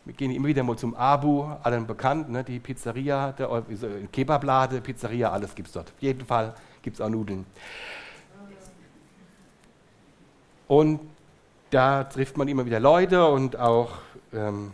wir 0.05 0.15
gehen 0.15 0.31
immer 0.31 0.49
wieder 0.49 0.63
mal 0.63 0.77
zum 0.77 0.95
Abu, 0.95 1.45
allen 1.63 1.87
bekannt, 1.87 2.31
ne, 2.31 2.43
die 2.43 2.59
Pizzeria, 2.59 3.33
der 3.33 3.63
Kebablade, 4.11 4.81
Pizzeria, 4.81 5.31
alles 5.31 5.55
gibt 5.55 5.69
es 5.69 5.75
dort. 5.75 5.89
Auf 5.89 6.03
jeden 6.03 6.25
Fall 6.25 6.55
gibt 6.83 6.97
es 6.97 7.01
auch 7.01 7.09
Nudeln. 7.09 7.45
Und 10.69 11.01
da 11.71 12.05
trifft 12.05 12.37
man 12.37 12.49
immer 12.49 12.65
wieder 12.65 12.81
Leute 12.81 13.27
und 13.27 13.59
auch 13.59 13.91
ähm, 14.33 14.73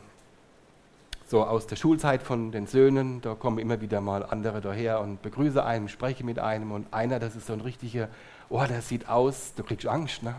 so 1.27 1.43
aus 1.45 1.67
der 1.67 1.77
Schulzeit 1.77 2.23
von 2.23 2.53
den 2.53 2.67
Söhnen, 2.67 3.21
da 3.21 3.35
kommen 3.35 3.59
immer 3.59 3.81
wieder 3.81 4.01
mal 4.01 4.25
andere 4.25 4.61
daher 4.61 5.01
und 5.01 5.23
begrüße 5.23 5.65
einen, 5.65 5.89
spreche 5.89 6.25
mit 6.25 6.39
einem 6.39 6.71
und 6.71 6.93
einer, 6.93 7.19
das 7.19 7.35
ist 7.35 7.49
so 7.49 7.53
ein 7.53 7.61
richtiger, 7.61 8.09
oh, 8.49 8.65
der 8.69 8.81
sieht 8.81 9.09
aus, 9.09 9.55
du 9.57 9.65
kriegst 9.65 9.87
Angst, 9.87 10.23
ne? 10.23 10.35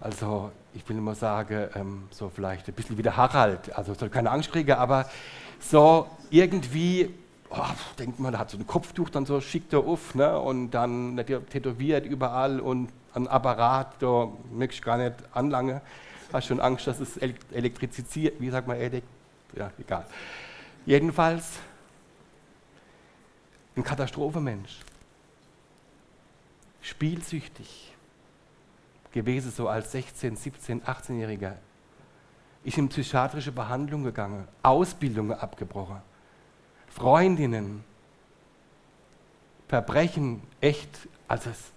Also 0.00 0.52
ich 0.74 0.88
will 0.88 0.96
immer 0.96 1.14
sagen, 1.14 1.68
ähm, 1.74 2.08
so 2.10 2.28
vielleicht 2.28 2.68
ein 2.68 2.74
bisschen 2.74 2.96
wie 2.98 3.02
der 3.02 3.16
Harald, 3.16 3.76
also 3.76 3.94
soll 3.94 4.10
keine 4.10 4.30
Angst 4.30 4.52
kriegen, 4.52 4.72
aber 4.72 5.08
so 5.58 6.08
irgendwie, 6.30 7.12
oh, 7.50 7.56
denkt 7.98 8.20
man, 8.20 8.32
der 8.32 8.40
hat 8.40 8.50
so 8.50 8.58
ein 8.58 8.66
Kopftuch, 8.66 9.10
dann 9.10 9.26
so 9.26 9.40
schickt 9.40 9.72
er 9.72 9.80
auf 9.80 10.14
ne? 10.14 10.38
und 10.38 10.70
dann 10.70 11.16
tätowiert 11.50 12.06
überall 12.06 12.60
und 12.60 12.90
ein 13.14 13.26
Apparat, 13.26 14.00
da 14.00 14.28
möchte 14.52 14.74
ich 14.74 14.82
gar 14.82 14.98
nicht 14.98 15.14
anlangen. 15.32 15.80
Hast 16.32 16.46
schon 16.46 16.60
Angst, 16.60 16.86
dass 16.86 17.00
es 17.00 17.16
elektriziert, 17.16 18.38
wie 18.38 18.50
sagt 18.50 18.68
man, 18.68 18.78
ja, 19.56 19.70
egal. 19.78 20.06
Jedenfalls 20.84 21.58
ein 23.76 23.82
Katastrophenmensch. 23.82 24.80
Spielsüchtig 26.82 27.94
gewesen, 29.12 29.50
so 29.50 29.68
als 29.68 29.92
16, 29.92 30.36
17, 30.36 30.82
18-Jähriger. 30.82 31.54
Ist 32.64 32.78
in 32.78 32.88
psychiatrische 32.88 33.52
Behandlung 33.52 34.04
gegangen, 34.04 34.46
Ausbildungen 34.62 35.38
abgebrochen, 35.38 36.02
Freundinnen, 36.88 37.84
Verbrechen, 39.68 40.42
echt, 40.60 41.08
also 41.28 41.50
es, 41.50 41.72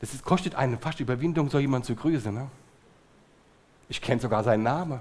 das 0.00 0.14
ist, 0.14 0.24
kostet 0.24 0.56
einen 0.56 0.78
fast 0.78 0.98
Überwindung, 0.98 1.48
so 1.48 1.58
jemanden 1.60 1.86
zu 1.86 1.94
grüßen. 1.94 2.34
Ne? 2.34 2.48
Ich 3.88 4.00
kenne 4.00 4.20
sogar 4.20 4.42
seinen 4.42 4.64
Namen. 4.64 4.98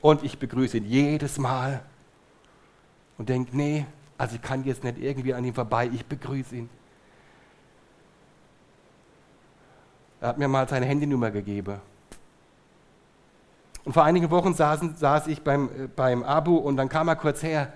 Und 0.00 0.22
ich 0.22 0.38
begrüße 0.38 0.76
ihn 0.76 0.84
jedes 0.84 1.38
Mal 1.38 1.82
und 3.18 3.28
denke, 3.28 3.56
nee, 3.56 3.84
also 4.16 4.36
ich 4.36 4.42
kann 4.42 4.64
jetzt 4.64 4.84
nicht 4.84 4.98
irgendwie 4.98 5.34
an 5.34 5.44
ihm 5.44 5.54
vorbei, 5.54 5.90
ich 5.92 6.06
begrüße 6.06 6.54
ihn. 6.54 6.70
Er 10.20 10.28
hat 10.28 10.38
mir 10.38 10.48
mal 10.48 10.68
seine 10.68 10.86
Handynummer 10.86 11.30
gegeben. 11.30 11.80
Und 13.84 13.92
vor 13.92 14.04
einigen 14.04 14.30
Wochen 14.30 14.54
saßen, 14.54 14.96
saß 14.96 15.28
ich 15.28 15.42
beim, 15.42 15.68
äh, 15.68 15.86
beim 15.86 16.22
Abu 16.22 16.56
und 16.56 16.76
dann 16.76 16.88
kam 16.88 17.08
er 17.08 17.16
kurz 17.16 17.42
her. 17.42 17.72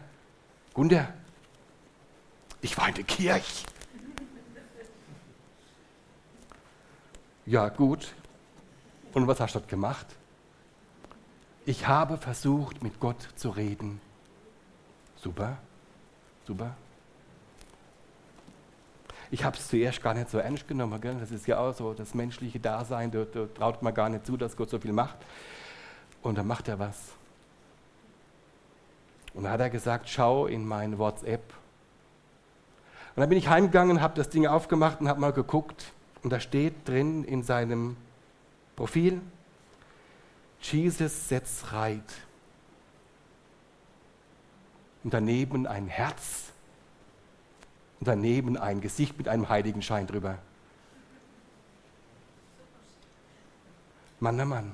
Gunder, 0.74 1.09
ich 2.61 2.76
war 2.76 2.88
in 2.88 2.94
der 2.94 3.05
Kirche. 3.05 3.66
Ja, 7.46 7.68
gut, 7.68 8.14
und 9.14 9.26
was 9.26 9.40
hast 9.40 9.55
du 9.55 9.59
dort 9.59 9.68
gemacht? 9.68 10.07
Ich 11.64 11.87
habe 11.87 12.16
versucht, 12.16 12.83
mit 12.83 12.98
Gott 12.98 13.28
zu 13.37 13.50
reden. 13.50 14.00
Super, 15.16 15.59
super. 16.46 16.74
Ich 19.32 19.44
habe 19.44 19.56
es 19.56 19.66
zuerst 19.66 20.02
gar 20.02 20.12
nicht 20.12 20.28
so 20.28 20.36
ernst 20.36 20.68
genommen. 20.68 21.00
Gell? 21.00 21.16
Das 21.18 21.30
ist 21.30 21.46
ja 21.46 21.58
auch 21.58 21.72
so 21.72 21.94
das 21.94 22.12
menschliche 22.12 22.60
Dasein. 22.60 23.10
Da, 23.10 23.24
da 23.24 23.46
traut 23.46 23.82
man 23.82 23.94
gar 23.94 24.10
nicht 24.10 24.26
zu, 24.26 24.36
dass 24.36 24.54
Gott 24.54 24.68
so 24.68 24.78
viel 24.78 24.92
macht. 24.92 25.16
Und 26.20 26.36
dann 26.36 26.46
macht 26.46 26.68
er 26.68 26.78
was. 26.78 27.14
Und 29.32 29.44
dann 29.44 29.52
hat 29.52 29.60
er 29.60 29.70
gesagt, 29.70 30.10
schau 30.10 30.46
in 30.46 30.66
mein 30.66 30.98
WhatsApp. 30.98 31.40
Und 33.16 33.20
dann 33.20 33.28
bin 33.30 33.38
ich 33.38 33.48
heimgegangen, 33.48 34.02
habe 34.02 34.14
das 34.16 34.28
Ding 34.28 34.46
aufgemacht 34.46 35.00
und 35.00 35.08
habe 35.08 35.18
mal 35.18 35.32
geguckt. 35.32 35.94
Und 36.22 36.30
da 36.30 36.38
steht 36.38 36.86
drin 36.86 37.24
in 37.24 37.42
seinem 37.42 37.96
Profil. 38.76 39.22
Jesus 40.60 41.30
setzt 41.30 41.72
reit. 41.72 42.12
Und 45.02 45.14
daneben 45.14 45.66
ein 45.66 45.86
Herz. 45.86 46.51
Und 48.02 48.08
daneben 48.08 48.56
ein 48.56 48.80
Gesicht 48.80 49.16
mit 49.16 49.28
einem 49.28 49.48
heiligen 49.48 49.80
Schein 49.80 50.08
drüber. 50.08 50.36
Mann, 54.18 54.36
der 54.36 54.44
Mann. 54.44 54.72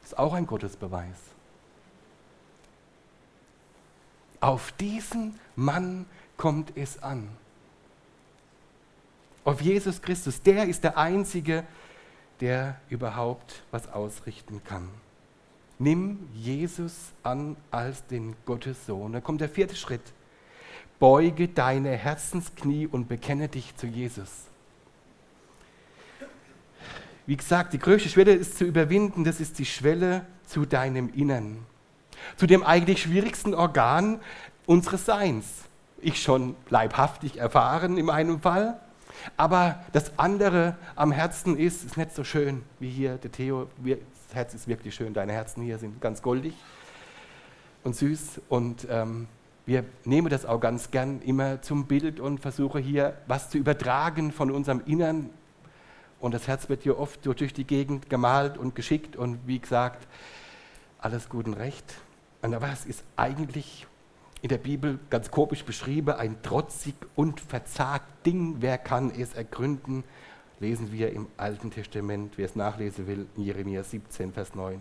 Das 0.00 0.10
ist 0.10 0.18
auch 0.18 0.32
ein 0.32 0.48
Gottesbeweis. 0.48 1.14
Auf 4.40 4.72
diesen 4.72 5.38
Mann 5.54 6.06
kommt 6.36 6.76
es 6.76 7.00
an. 7.00 7.28
Auf 9.44 9.60
Jesus 9.60 10.02
Christus. 10.02 10.42
Der 10.42 10.66
ist 10.66 10.82
der 10.82 10.98
Einzige, 10.98 11.62
der 12.40 12.80
überhaupt 12.88 13.62
was 13.70 13.86
ausrichten 13.86 14.64
kann. 14.64 14.88
Nimm 15.78 16.28
Jesus 16.34 17.12
an 17.22 17.56
als 17.70 18.04
den 18.08 18.34
Gottessohn. 18.46 19.12
Dann 19.12 19.22
kommt 19.22 19.40
der 19.40 19.48
vierte 19.48 19.76
Schritt. 19.76 20.12
Beuge 20.98 21.48
deine 21.48 21.90
Herzensknie 21.90 22.86
und 22.86 23.08
bekenne 23.08 23.48
dich 23.48 23.76
zu 23.76 23.86
Jesus. 23.86 24.30
Wie 27.26 27.36
gesagt, 27.36 27.72
die 27.72 27.78
größte 27.78 28.08
Schwelle 28.08 28.32
ist 28.32 28.56
zu 28.56 28.64
überwinden, 28.64 29.24
das 29.24 29.40
ist 29.40 29.58
die 29.58 29.66
Schwelle 29.66 30.24
zu 30.46 30.64
deinem 30.64 31.12
Innern. 31.12 31.66
Zu 32.36 32.46
dem 32.46 32.62
eigentlich 32.62 33.02
schwierigsten 33.02 33.54
Organ 33.54 34.20
unseres 34.64 35.04
Seins. 35.04 35.64
Ich 36.00 36.22
schon 36.22 36.54
leibhaftig 36.70 37.38
erfahren 37.38 37.98
in 37.98 38.10
einem 38.10 38.40
Fall, 38.40 38.80
aber 39.36 39.84
das 39.92 40.18
andere 40.18 40.76
am 40.94 41.10
Herzen 41.10 41.56
ist, 41.56 41.84
ist 41.84 41.96
nicht 41.96 42.14
so 42.14 42.22
schön 42.22 42.62
wie 42.78 42.90
hier 42.90 43.16
der 43.16 43.32
Theo. 43.32 43.68
Das 43.84 44.34
Herz 44.34 44.54
ist 44.54 44.68
wirklich 44.68 44.94
schön. 44.94 45.14
Deine 45.14 45.32
Herzen 45.32 45.62
hier 45.62 45.78
sind 45.78 46.00
ganz 46.00 46.22
goldig 46.22 46.54
und 47.82 47.96
süß. 47.96 48.40
Und 48.48 48.86
ähm, 48.90 49.26
wir 49.66 49.84
nehmen 50.04 50.28
das 50.28 50.46
auch 50.46 50.60
ganz 50.60 50.92
gern 50.92 51.20
immer 51.22 51.60
zum 51.60 51.86
Bild 51.86 52.20
und 52.20 52.38
versuchen 52.38 52.82
hier 52.82 53.18
was 53.26 53.50
zu 53.50 53.58
übertragen 53.58 54.30
von 54.30 54.52
unserem 54.52 54.80
Innern. 54.86 55.30
Und 56.20 56.32
das 56.32 56.46
Herz 56.46 56.68
wird 56.68 56.84
hier 56.84 56.98
oft 56.98 57.26
durch 57.26 57.52
die 57.52 57.66
Gegend 57.66 58.08
gemalt 58.08 58.56
und 58.56 58.76
geschickt 58.76 59.16
und 59.16 59.40
wie 59.46 59.58
gesagt, 59.58 60.06
alles 61.00 61.28
gut 61.28 61.46
und 61.46 61.54
recht. 61.54 61.94
Aber 62.42 62.70
es 62.72 62.86
ist 62.86 63.02
eigentlich 63.16 63.86
in 64.40 64.48
der 64.48 64.58
Bibel 64.58 65.00
ganz 65.10 65.32
komisch 65.32 65.64
beschrieben, 65.64 66.14
ein 66.14 66.40
trotzig 66.42 66.94
und 67.16 67.40
verzagt 67.40 68.24
Ding. 68.24 68.56
Wer 68.60 68.78
kann 68.78 69.10
es 69.10 69.34
ergründen? 69.34 70.04
Lesen 70.60 70.92
wir 70.92 71.12
im 71.12 71.26
Alten 71.36 71.72
Testament, 71.72 72.34
wer 72.38 72.46
es 72.46 72.54
nachlesen 72.54 73.08
will, 73.08 73.26
in 73.36 73.42
Jeremia 73.42 73.82
17, 73.82 74.32
Vers 74.32 74.54
9. 74.54 74.80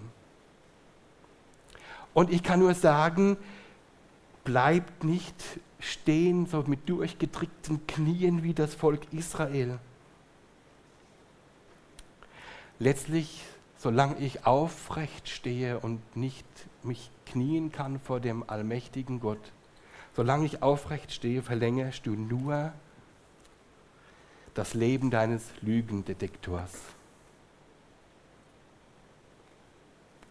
Und 2.14 2.32
ich 2.32 2.44
kann 2.44 2.60
nur 2.60 2.76
sagen, 2.76 3.36
bleibt 4.46 5.04
nicht 5.04 5.36
stehen, 5.80 6.46
so 6.46 6.64
mit 6.66 6.88
durchgedrückten 6.88 7.86
Knien 7.86 8.44
wie 8.44 8.54
das 8.54 8.74
Volk 8.74 9.02
Israel. 9.12 9.80
Letztlich, 12.80 13.44
solange 13.78 14.18
ich 14.20 14.46
aufrecht 14.46 15.28
stehe 15.28 15.80
und 15.80 16.16
nicht 16.16 16.46
mich 16.84 17.10
knien 17.26 17.72
kann 17.72 18.00
vor 18.00 18.22
dem 18.22 18.50
allmächtigen 18.50 19.20
Gott, 19.20 19.52
solange 20.16 20.46
ich 20.46 20.62
aufrecht 20.62 21.12
stehe, 21.12 21.42
verlängerst 21.42 22.06
du 22.06 22.12
nur 22.12 22.72
das 24.54 24.74
Leben 24.74 25.12
deines 25.12 25.44
Lügendetektors. 25.62 26.72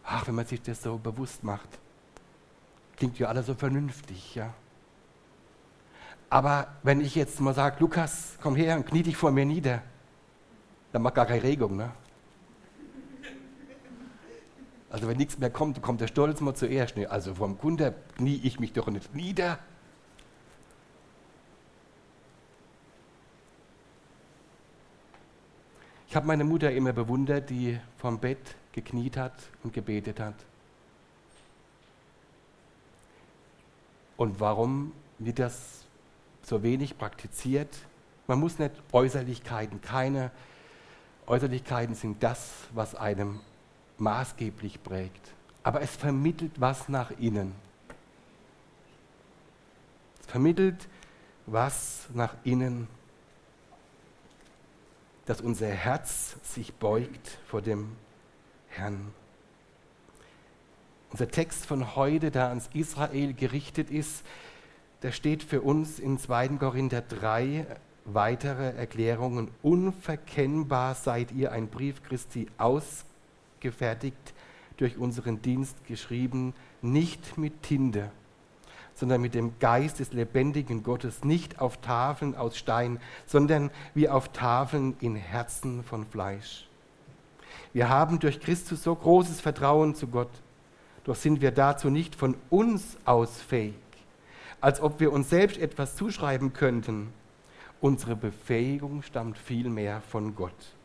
Ach, 0.03 0.27
wenn 0.27 0.35
man 0.35 0.45
sich 0.45 0.61
das 0.61 0.81
so 0.81 0.97
bewusst 0.97 1.43
macht. 1.43 1.69
Klingt 2.97 3.19
ja 3.19 3.27
alles 3.27 3.47
so 3.47 3.53
vernünftig, 3.53 4.35
ja. 4.35 4.53
Aber 6.29 6.67
wenn 6.83 7.01
ich 7.01 7.15
jetzt 7.15 7.39
mal 7.39 7.53
sage, 7.53 7.77
Lukas, 7.79 8.37
komm 8.41 8.55
her 8.55 8.75
und 8.77 8.85
knie 8.85 9.03
dich 9.03 9.17
vor 9.17 9.31
mir 9.31 9.45
nieder, 9.45 9.81
dann 10.91 11.01
macht 11.01 11.15
gar 11.15 11.25
keine 11.25 11.43
Regung, 11.43 11.75
ne? 11.75 11.91
Also 14.89 15.09
wenn 15.09 15.17
nichts 15.17 15.37
mehr 15.37 15.49
kommt, 15.49 15.81
kommt 15.81 15.99
der 15.99 16.07
Stolz 16.07 16.39
mal 16.39 16.53
zuerst. 16.53 16.95
Ne? 16.95 17.11
Also 17.11 17.35
vom 17.35 17.57
Kunde 17.57 17.93
knie 18.15 18.39
ich 18.43 18.61
mich 18.61 18.71
doch 18.71 18.87
nicht 18.87 19.13
nieder. 19.13 19.59
Ich 26.07 26.15
habe 26.15 26.27
meine 26.27 26.45
Mutter 26.45 26.71
immer 26.71 26.93
bewundert, 26.93 27.49
die 27.49 27.77
vom 27.97 28.19
Bett 28.19 28.55
gekniet 28.71 29.17
hat 29.17 29.33
und 29.63 29.73
gebetet 29.73 30.21
hat. 30.21 30.35
Und 34.17 34.39
warum 34.39 34.91
wird 35.19 35.39
das 35.39 35.85
so 36.43 36.63
wenig 36.63 36.97
praktiziert? 36.97 37.75
Man 38.27 38.39
muss 38.39 38.59
nicht 38.59 38.73
Äußerlichkeiten, 38.91 39.81
keine 39.81 40.31
Äußerlichkeiten 41.27 41.95
sind 41.95 42.21
das, 42.21 42.51
was 42.73 42.95
einem 42.95 43.39
maßgeblich 43.97 44.83
prägt. 44.83 45.31
Aber 45.63 45.81
es 45.81 45.95
vermittelt 45.95 46.51
was 46.59 46.89
nach 46.89 47.11
innen. 47.19 47.53
Es 50.21 50.27
vermittelt 50.27 50.87
was 51.47 52.07
nach 52.13 52.35
innen, 52.43 52.87
dass 55.25 55.41
unser 55.41 55.67
Herz 55.67 56.35
sich 56.43 56.73
beugt 56.75 57.39
vor 57.47 57.61
dem 57.61 57.95
Herrn. 58.69 59.13
Unser 61.15 61.29
Text 61.29 61.65
von 61.65 61.95
heute, 61.95 62.29
der 62.29 62.49
ans 62.49 62.69
Israel 62.73 63.31
gerichtet 63.31 63.89
ist, 63.89 64.25
da 64.99 65.13
steht 65.13 65.43
für 65.43 65.61
uns 65.61 65.97
in 65.97 66.19
2. 66.19 66.49
Korinther 66.59 66.99
3 66.99 67.65
weitere 68.03 68.75
Erklärungen. 68.75 69.49
Unverkennbar 69.63 70.93
seid 70.93 71.31
ihr 71.31 71.53
ein 71.53 71.69
Brief 71.69 72.03
Christi 72.03 72.47
ausgefertigt, 72.57 74.33
durch 74.75 74.97
unseren 74.97 75.41
Dienst 75.41 75.85
geschrieben, 75.87 76.53
nicht 76.81 77.37
mit 77.37 77.63
Tinte, 77.63 78.11
sondern 78.93 79.21
mit 79.21 79.35
dem 79.35 79.57
Geist 79.59 79.99
des 79.99 80.11
lebendigen 80.11 80.83
Gottes, 80.83 81.23
nicht 81.23 81.61
auf 81.61 81.77
Tafeln 81.77 82.35
aus 82.35 82.57
Stein, 82.57 82.99
sondern 83.25 83.71
wie 83.93 84.09
auf 84.09 84.33
Tafeln 84.33 84.97
in 84.99 85.15
Herzen 85.15 85.81
von 85.85 86.05
Fleisch. 86.05 86.67
Wir 87.71 87.87
haben 87.87 88.19
durch 88.19 88.41
Christus 88.41 88.83
so 88.83 88.93
großes 88.93 89.39
Vertrauen 89.39 89.95
zu 89.95 90.07
Gott, 90.07 90.41
doch 91.05 91.15
sind 91.15 91.41
wir 91.41 91.51
dazu 91.51 91.89
nicht 91.89 92.15
von 92.15 92.35
uns 92.49 92.97
aus 93.05 93.41
fähig, 93.41 93.75
als 94.59 94.81
ob 94.81 94.99
wir 94.99 95.13
uns 95.13 95.29
selbst 95.29 95.57
etwas 95.57 95.95
zuschreiben 95.95 96.51
könnten. 96.51 97.13
Unsere 97.79 98.15
Befähigung 98.15 99.03
stammt 99.03 99.37
vielmehr 99.37 100.01
von 100.09 100.35
Gott. 100.35 100.75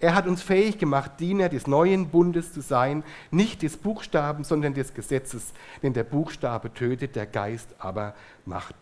Er 0.00 0.14
hat 0.14 0.26
uns 0.26 0.42
fähig 0.42 0.78
gemacht, 0.78 1.12
Diener 1.18 1.48
des 1.48 1.66
neuen 1.66 2.08
Bundes 2.08 2.52
zu 2.52 2.62
sein, 2.62 3.02
nicht 3.30 3.62
des 3.62 3.76
Buchstaben, 3.76 4.44
sondern 4.44 4.74
des 4.74 4.94
Gesetzes. 4.94 5.52
Denn 5.82 5.92
der 5.92 6.04
Buchstabe 6.04 6.72
tötet, 6.72 7.16
der 7.16 7.26
Geist 7.26 7.68
aber 7.78 8.14
macht 8.46 8.76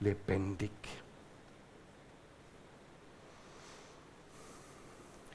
lebendig. 0.00 0.70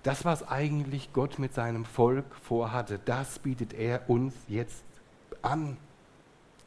Das, 0.04 0.26
was 0.26 0.48
eigentlich 0.48 1.14
Gott 1.14 1.38
mit 1.38 1.54
seinem 1.54 1.86
Volk 1.86 2.26
vorhatte, 2.44 3.00
das 3.06 3.40
bietet 3.40 3.74
er 3.74 4.10
uns 4.10 4.34
jetzt 4.48 4.84
an. 5.42 5.78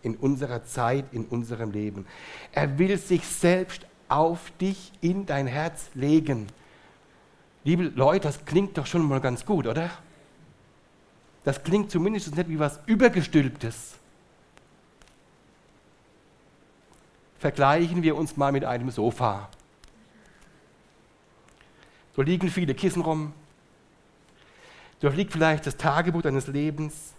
In 0.03 0.17
unserer 0.17 0.65
Zeit, 0.65 1.07
in 1.13 1.25
unserem 1.25 1.71
Leben. 1.71 2.07
Er 2.53 2.79
will 2.79 2.99
sich 2.99 3.27
selbst 3.27 3.87
auf 4.09 4.53
dich, 4.61 4.93
in 5.01 5.25
dein 5.25 5.47
Herz 5.47 5.91
legen. 5.95 6.47
Liebe 7.65 7.85
Leute, 7.85 8.29
das 8.29 8.45
klingt 8.45 8.77
doch 8.77 8.85
schon 8.85 9.03
mal 9.09 9.21
ganz 9.21 9.47
gut, 9.47 9.67
oder? 9.67 9.91
Das 11.45 11.63
klingt 11.63 11.91
zumindest 11.91 12.37
nicht 12.37 12.49
wie 12.49 12.59
was 12.59 12.81
Übergestülptes. 12.87 13.95
Vergleichen 17.39 18.03
wir 18.03 18.17
uns 18.17 18.37
mal 18.37 18.53
mit 18.53 18.65
einem 18.65 18.91
Sofa. 18.91 19.49
So 22.15 22.23
liegen 22.23 22.49
viele 22.49 22.75
Kissen 22.75 23.03
rum. 23.03 23.33
Dort 25.01 25.17
liegt 25.17 25.33
vielleicht 25.33 25.67
das 25.67 25.77
Tagebuch 25.77 26.23
deines 26.23 26.47
Lebens. 26.47 27.15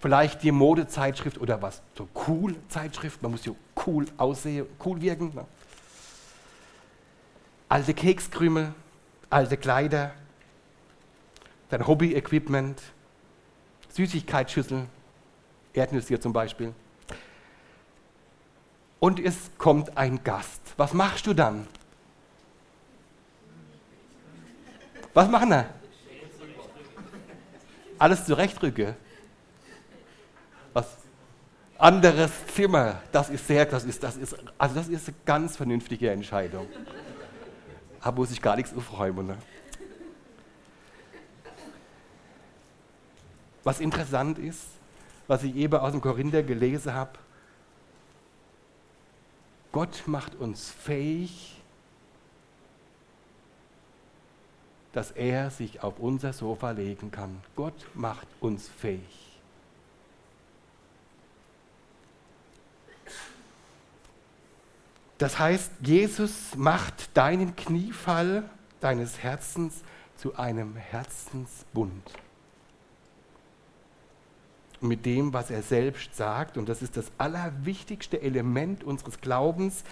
Vielleicht 0.00 0.42
die 0.42 0.52
Modezeitschrift 0.52 1.38
oder 1.38 1.62
was, 1.62 1.80
so 1.96 2.08
cool 2.26 2.56
Zeitschrift. 2.68 3.22
Man 3.22 3.30
muss 3.30 3.46
ja 3.46 3.52
cool 3.86 4.06
aussehen, 4.16 4.66
cool 4.84 5.00
wirken. 5.00 5.32
Ne? 5.34 5.46
Alte 7.68 7.94
Kekskrümel, 7.94 8.74
alte 9.30 9.56
Kleider, 9.56 10.12
dein 11.70 11.86
Hobby-Equipment, 11.86 12.82
Süßigkeitsschüssel, 13.90 14.86
Erdnüsse 15.72 16.08
hier 16.08 16.20
zum 16.20 16.32
Beispiel. 16.32 16.74
Und 19.00 19.20
es 19.20 19.50
kommt 19.58 19.96
ein 19.96 20.22
Gast. 20.24 20.60
Was 20.76 20.92
machst 20.92 21.26
du 21.26 21.34
dann? 21.34 21.66
Was 25.16 25.30
machen 25.30 25.48
wir? 25.48 25.64
Alles 27.98 28.26
zurechtrücke. 28.26 28.94
Was? 30.74 30.94
Anderes 31.78 32.30
Zimmer. 32.54 33.00
Das 33.12 33.30
ist 33.30 33.46
sehr, 33.46 33.64
das 33.64 33.84
ist, 33.84 34.02
das 34.02 34.18
ist, 34.18 34.36
also 34.58 34.74
das 34.74 34.88
ist 34.88 35.08
eine 35.08 35.16
ganz 35.24 35.56
vernünftige 35.56 36.10
Entscheidung. 36.10 36.66
Da 38.04 38.12
muss 38.12 38.30
ich 38.30 38.42
gar 38.42 38.56
nichts 38.56 38.76
aufräumen. 38.76 39.28
Ne? 39.28 39.38
Was 43.64 43.80
interessant 43.80 44.38
ist, 44.38 44.66
was 45.26 45.44
ich 45.44 45.56
eben 45.56 45.76
aus 45.76 45.92
dem 45.92 46.02
Korinther 46.02 46.42
gelesen 46.42 46.92
habe, 46.92 47.12
Gott 49.72 50.02
macht 50.04 50.34
uns 50.34 50.70
fähig, 50.70 51.55
dass 54.96 55.10
er 55.10 55.50
sich 55.50 55.82
auf 55.82 55.98
unser 55.98 56.32
Sofa 56.32 56.70
legen 56.70 57.10
kann. 57.10 57.42
Gott 57.54 57.86
macht 57.92 58.26
uns 58.40 58.66
fähig. 58.66 59.38
Das 65.18 65.38
heißt, 65.38 65.70
Jesus 65.82 66.54
macht 66.56 67.14
deinen 67.14 67.54
Kniefall 67.56 68.48
deines 68.80 69.18
Herzens 69.18 69.82
zu 70.16 70.36
einem 70.36 70.76
Herzensbund. 70.76 72.10
Und 74.80 74.88
mit 74.88 75.04
dem, 75.04 75.34
was 75.34 75.50
er 75.50 75.62
selbst 75.62 76.14
sagt, 76.14 76.56
und 76.56 76.70
das 76.70 76.80
ist 76.80 76.96
das 76.96 77.12
allerwichtigste 77.18 78.22
Element 78.22 78.82
unseres 78.82 79.20
Glaubens, 79.20 79.84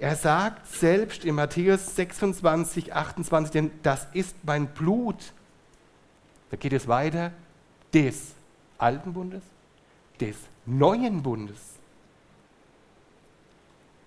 er 0.00 0.14
sagt 0.14 0.66
selbst 0.66 1.24
in 1.24 1.34
Matthäus 1.34 1.96
26, 1.96 2.94
28, 2.94 3.52
denn 3.52 3.70
das 3.82 4.06
ist 4.12 4.36
mein 4.44 4.68
Blut. 4.68 5.32
Da 6.50 6.56
geht 6.56 6.72
es 6.72 6.86
weiter, 6.86 7.32
des 7.92 8.32
alten 8.78 9.12
Bundes, 9.12 9.42
des 10.20 10.36
neuen 10.66 11.22
Bundes. 11.22 11.58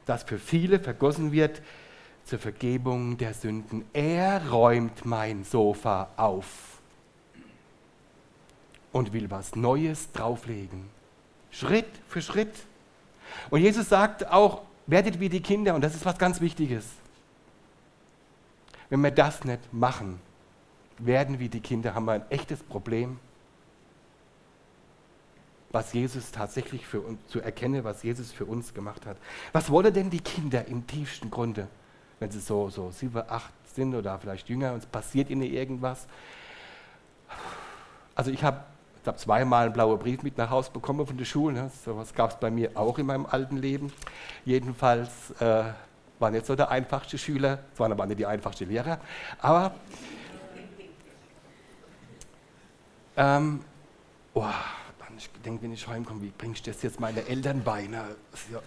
das 0.05 0.23
für 0.23 0.39
viele 0.39 0.79
vergossen 0.79 1.31
wird 1.31 1.61
zur 2.25 2.39
Vergebung 2.39 3.17
der 3.17 3.33
Sünden. 3.33 3.85
Er 3.93 4.49
räumt 4.49 5.05
mein 5.05 5.43
Sofa 5.43 6.09
auf 6.17 6.79
und 8.91 9.13
will 9.13 9.29
was 9.29 9.55
Neues 9.55 10.11
drauflegen. 10.11 10.89
Schritt 11.51 11.87
für 12.07 12.21
Schritt. 12.21 12.53
Und 13.49 13.61
Jesus 13.61 13.89
sagt 13.89 14.27
auch, 14.27 14.63
werdet 14.91 15.19
wie 15.19 15.29
die 15.29 15.41
Kinder, 15.41 15.73
und 15.73 15.81
das 15.81 15.95
ist 15.95 16.05
was 16.05 16.17
ganz 16.17 16.39
Wichtiges. 16.41 16.85
Wenn 18.89 19.01
wir 19.01 19.11
das 19.11 19.43
nicht 19.43 19.73
machen, 19.73 20.19
werden 20.99 21.39
wie 21.39 21.49
die 21.49 21.61
Kinder, 21.61 21.95
haben 21.95 22.05
wir 22.05 22.13
ein 22.13 22.29
echtes 22.29 22.61
Problem 22.61 23.19
was 25.71 25.93
Jesus 25.93 26.31
tatsächlich 26.31 26.85
für 26.85 27.01
uns, 27.01 27.19
zu 27.27 27.39
erkennen, 27.39 27.83
was 27.83 28.03
Jesus 28.03 28.31
für 28.31 28.45
uns 28.45 28.73
gemacht 28.73 29.05
hat. 29.05 29.17
Was 29.53 29.69
wollen 29.69 29.93
denn 29.93 30.09
die 30.09 30.19
Kinder 30.19 30.67
im 30.67 30.85
tiefsten 30.85 31.31
Grunde, 31.31 31.67
wenn 32.19 32.29
sie 32.29 32.39
so, 32.39 32.69
so 32.69 32.91
sieben, 32.91 33.21
acht 33.27 33.53
sind 33.73 33.95
oder 33.95 34.19
vielleicht 34.19 34.49
jünger 34.49 34.73
und 34.73 34.79
es 34.79 34.85
passiert 34.85 35.29
ihnen 35.29 35.43
irgendwas? 35.43 36.07
Also 38.15 38.31
ich 38.31 38.43
habe 38.43 38.63
ich 39.01 39.07
habe 39.07 39.17
zweimal 39.17 39.65
einen 39.65 39.73
blauen 39.73 39.97
Brief 39.97 40.21
mit 40.21 40.37
nach 40.37 40.49
Hause 40.49 40.69
bekommen 40.71 41.07
von 41.07 41.17
der 41.17 41.25
Schule. 41.25 41.55
Ne? 41.55 41.71
So 41.83 41.97
was 41.97 42.13
gab 42.13 42.31
es 42.31 42.37
bei 42.37 42.51
mir 42.51 42.71
auch 42.75 42.99
in 42.99 43.07
meinem 43.07 43.25
alten 43.25 43.57
Leben. 43.57 43.91
Jedenfalls 44.45 45.31
äh, 45.39 45.63
war 46.19 46.29
nicht 46.29 46.45
so 46.45 46.55
der 46.55 46.69
einfachste 46.69 47.17
Schüler, 47.17 47.59
es 47.73 47.79
waren 47.79 47.91
aber 47.91 48.05
nicht 48.05 48.19
die 48.19 48.27
einfachsten 48.27 48.69
Lehrer. 48.69 48.99
Aber 49.39 49.73
ähm, 53.17 53.61
oh, 54.35 54.45
ich 55.17 55.29
denke, 55.43 55.63
wenn 55.63 55.73
ich 55.73 55.87
heimkomme, 55.87 56.21
wie 56.21 56.31
bringst 56.37 56.67
du 56.67 56.71
das 56.71 56.81
jetzt 56.83 56.99
meine 56.99 57.25
Eltern 57.27 57.63
bei? 57.63 57.87
Ne? 57.87 58.03
Ja, 58.51 58.59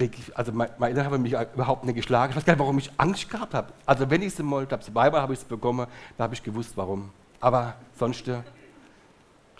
ich, 0.00 0.36
also 0.36 0.52
meine, 0.52 0.72
meine 0.78 0.94
Eltern 0.94 1.12
haben 1.12 1.22
mich 1.22 1.32
überhaupt 1.32 1.84
nicht 1.84 1.96
geschlagen. 1.96 2.30
Ich 2.30 2.36
weiß 2.36 2.44
gar 2.44 2.54
nicht, 2.54 2.60
warum 2.60 2.78
ich 2.78 2.90
Angst 2.96 3.28
gehabt 3.28 3.52
habe. 3.52 3.72
Also 3.84 4.08
wenn 4.08 4.22
ich 4.22 4.28
es 4.28 4.38
mal, 4.38 4.64
glaube 4.64 4.82
zweimal 4.82 5.20
habe 5.20 5.34
ich 5.34 5.40
es 5.40 5.44
bekommen, 5.44 5.86
da 6.16 6.24
habe 6.24 6.34
ich 6.34 6.42
gewusst, 6.42 6.72
warum. 6.76 7.10
Aber 7.40 7.74
sonst 7.98 8.30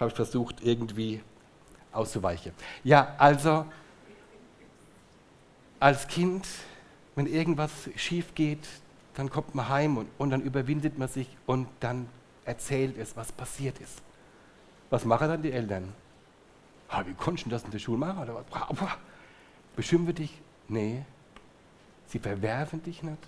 habe 0.01 0.11
ich 0.11 0.17
versucht, 0.17 0.63
irgendwie 0.63 1.23
auszuweichen. 1.93 2.53
Ja, 2.85 3.15
also 3.19 3.67
als 5.81 6.07
Kind, 6.09 6.47
wenn 7.15 7.27
irgendwas 7.27 7.71
schief 7.97 8.35
geht, 8.35 8.67
dann 9.15 9.31
kommt 9.31 9.55
man 9.55 9.69
heim 9.69 9.97
und, 9.97 10.09
und 10.19 10.31
dann 10.31 10.43
überwindet 10.43 10.99
man 10.99 11.09
sich 11.09 11.29
und 11.47 11.69
dann 11.81 12.09
erzählt 12.45 12.97
es, 12.97 13.17
was 13.17 13.33
passiert 13.33 13.79
ist. 13.81 14.01
Was 14.91 15.05
machen 15.05 15.29
dann 15.29 15.43
die 15.43 15.53
Eltern? 15.53 15.93
Ah, 16.89 17.03
wie 17.05 17.15
konntest 17.15 17.47
du 17.47 17.51
das 17.51 17.65
in 17.65 17.71
der 17.71 17.79
Schule 17.79 17.99
machen? 17.99 18.23
Oder 18.23 18.35
was? 18.35 18.91
Beschimpfen 19.77 20.15
dich? 20.15 20.41
Nee. 20.69 21.05
Sie 22.07 22.19
verwerfen 22.19 22.83
dich 22.83 23.03
nicht. 23.03 23.19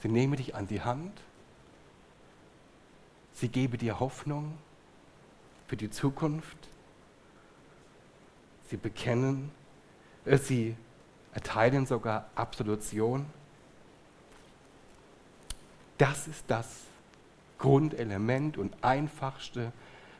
Sie 0.00 0.08
nehmen 0.08 0.36
dich 0.36 0.54
an 0.54 0.66
die 0.66 0.80
Hand. 0.80 1.12
Sie 3.34 3.48
geben 3.48 3.78
dir 3.78 4.00
Hoffnung 4.00 4.58
für 5.72 5.76
die 5.78 5.88
Zukunft. 5.88 6.68
Sie 8.68 8.76
bekennen, 8.76 9.50
äh, 10.26 10.36
sie 10.36 10.76
erteilen 11.32 11.86
sogar 11.86 12.28
Absolution. 12.34 13.24
Das 15.96 16.28
ist 16.28 16.44
das 16.46 16.68
Grundelement 17.56 18.58
und 18.58 18.74
einfachste 18.84 19.72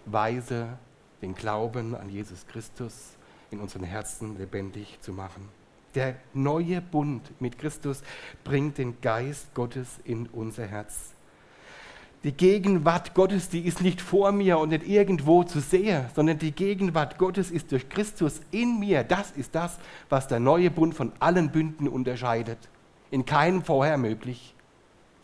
Weise 0.07 0.79
den 1.21 1.35
Glauben 1.35 1.95
an 1.97 2.09
Jesus 2.09 2.47
Christus 2.47 3.19
in 3.51 3.61
unseren 3.61 3.85
Herzen 3.85 4.39
lebendig 4.39 5.03
zu 5.03 5.13
machen. 5.13 5.51
Der 5.95 6.17
neue 6.33 6.81
Bund 6.81 7.31
mit 7.43 7.59
Christus 7.59 8.03
bringt 8.43 8.79
den 8.79 9.03
Geist 9.03 9.53
Gottes 9.53 10.01
in 10.05 10.29
unser 10.29 10.67
Herz. 10.67 11.12
Die 12.25 12.33
Gegenwart 12.33 13.15
Gottes, 13.15 13.49
die 13.49 13.67
ist 13.67 13.81
nicht 13.81 14.01
vor 14.01 14.31
mir 14.31 14.59
und 14.59 14.69
nicht 14.69 14.87
irgendwo 14.87 15.43
zu 15.43 15.61
sehen, 15.61 16.05
sondern 16.15 16.39
die 16.39 16.53
Gegenwart 16.53 17.19
Gottes 17.19 17.51
ist 17.51 17.73
durch 17.73 17.89
Christus 17.89 18.41
in 18.53 18.79
mir. 18.79 19.03
Das 19.03 19.33
ist 19.33 19.55
das, 19.57 19.79
was 20.09 20.29
der 20.29 20.39
neue 20.39 20.71
Bund 20.71 20.95
von 20.95 21.11
allen 21.19 21.51
Bünden 21.51 21.89
unterscheidet. 21.89 22.59
In 23.11 23.27
keinem 23.27 23.65
vorher 23.65 23.99
möglich. 23.99 24.55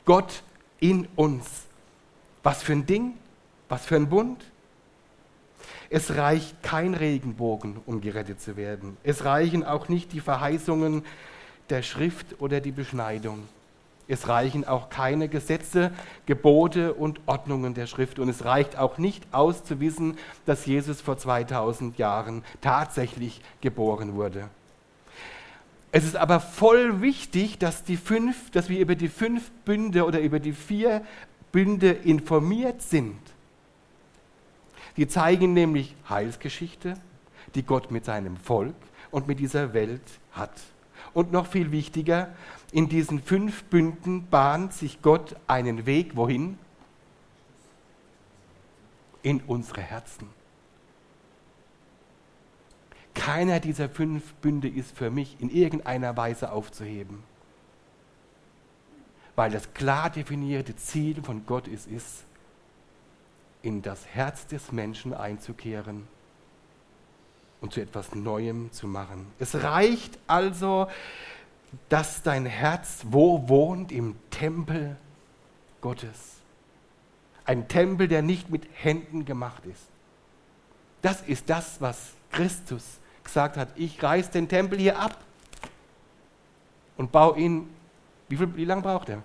Gott 0.05 0.43
in 0.81 1.07
uns. 1.15 1.67
Was 2.43 2.63
für 2.63 2.73
ein 2.73 2.87
Ding? 2.87 3.15
Was 3.69 3.87
für 3.87 3.97
ein 3.97 4.09
Bund? 4.09 4.45
Es 5.91 6.17
reicht 6.17 6.63
kein 6.63 6.95
Regenbogen, 6.95 7.77
um 7.87 8.01
gerettet 8.01 8.41
zu 8.41 8.57
werden. 8.57 8.97
Es 9.05 9.25
reichen 9.25 9.65
auch 9.65 9.89
nicht 9.89 10.13
die 10.13 10.21
Verheißungen 10.21 11.05
der 11.71 11.83
Schrift 11.83 12.41
oder 12.41 12.61
die 12.61 12.73
Beschneidung. 12.73 13.45
Es 14.09 14.27
reichen 14.27 14.67
auch 14.67 14.89
keine 14.89 15.29
Gesetze, 15.29 15.93
Gebote 16.25 16.95
und 16.95 17.21
Ordnungen 17.27 17.75
der 17.75 17.87
Schrift. 17.87 18.19
Und 18.19 18.31
es 18.31 18.45
reicht 18.45 18.79
auch 18.79 18.97
nicht 18.97 19.23
aus 19.33 19.65
zu 19.65 19.81
wissen, 19.81 20.17
dass 20.47 20.65
Jesus 20.65 21.03
vor 21.03 21.19
2000 21.19 21.99
Jahren 21.99 22.43
tatsächlich 22.63 23.43
geboren 23.61 24.15
wurde. 24.15 24.49
Es 25.93 26.05
ist 26.05 26.17
aber 26.17 26.41
voll 26.41 27.03
wichtig, 27.03 27.59
dass, 27.59 27.85
die 27.85 27.97
fünf, 27.97 28.51
dass 28.51 28.69
wir 28.69 28.81
über 28.81 28.95
die 28.95 29.09
fünf 29.09 29.51
Bünde 29.65 30.05
oder 30.05 30.21
über 30.21 30.41
die 30.41 30.53
vier 30.53 31.03
Bünde 31.53 31.91
informiert 31.91 32.83
sind. 32.83 33.19
Die 34.97 35.07
zeigen 35.07 35.53
nämlich 35.53 35.95
Heilsgeschichte, 36.09 36.95
die 37.55 37.63
Gott 37.63 37.91
mit 37.91 38.05
seinem 38.05 38.37
Volk 38.37 38.75
und 39.11 39.29
mit 39.29 39.39
dieser 39.39 39.73
Welt 39.73 40.03
hat. 40.33 40.53
Und 41.19 41.33
noch 41.33 41.49
viel 41.49 41.73
wichtiger, 41.73 42.33
in 42.71 42.89
diesen 42.89 43.21
fünf 43.21 43.65
Bünden 43.65 44.29
bahnt 44.29 44.73
sich 44.73 45.03
Gott 45.03 45.35
einen 45.49 45.85
Weg, 45.85 46.15
wohin? 46.15 46.61
In 49.25 49.41
unsere 49.41 49.81
Herzen. 49.81 50.29
Keiner 53.15 53.59
dieser 53.59 53.89
fünf 53.89 54.33
Bünde 54.35 54.69
ist 54.69 54.97
für 54.97 55.11
mich 55.11 55.35
in 55.41 55.51
irgendeiner 55.51 56.17
Weise 56.17 56.53
aufzuheben. 56.53 57.25
Weil 59.35 59.51
das 59.51 59.75
klar 59.75 60.11
definierte 60.11 60.77
Ziel 60.77 61.21
von 61.25 61.47
Gott 61.47 61.67
ist, 61.67 61.89
ist, 61.89 62.27
in 63.63 63.83
das 63.83 64.07
Herz 64.07 64.47
des 64.47 64.71
Menschen 64.71 65.13
einzukehren 65.15 66.07
und 67.61 67.73
zu 67.73 67.81
etwas 67.81 68.15
Neuem 68.15 68.73
zu 68.73 68.87
machen. 68.87 69.27
Es 69.39 69.55
reicht 69.63 70.19
also, 70.27 70.89
dass 71.89 72.23
dein 72.23 72.47
Herz 72.47 73.03
wo 73.05 73.49
wohnt? 73.49 73.93
Im 73.93 74.17
Tempel 74.31 74.97
Gottes. 75.81 76.37
Ein 77.45 77.69
Tempel, 77.69 78.09
der 78.09 78.23
nicht 78.23 78.51
mit 78.51 78.67
Händen 78.75 79.25
gemacht 79.25 79.65
ist. 79.67 79.87
Das 81.03 81.23
ist 81.23 81.49
das, 81.49 81.81
was 81.81 82.13
Christus 82.31 82.85
gesagt 83.25 83.57
hat. 83.57 83.69
Ich 83.77 84.03
reiß 84.03 84.31
den 84.31 84.49
Tempel 84.49 84.79
hier 84.79 84.99
ab 84.99 85.17
und 86.97 87.13
baue 87.13 87.39
ihn. 87.39 87.75
Wie, 88.29 88.37
viel, 88.37 88.55
wie 88.57 88.65
lange 88.65 88.83
braucht 88.83 89.09
er? 89.09 89.23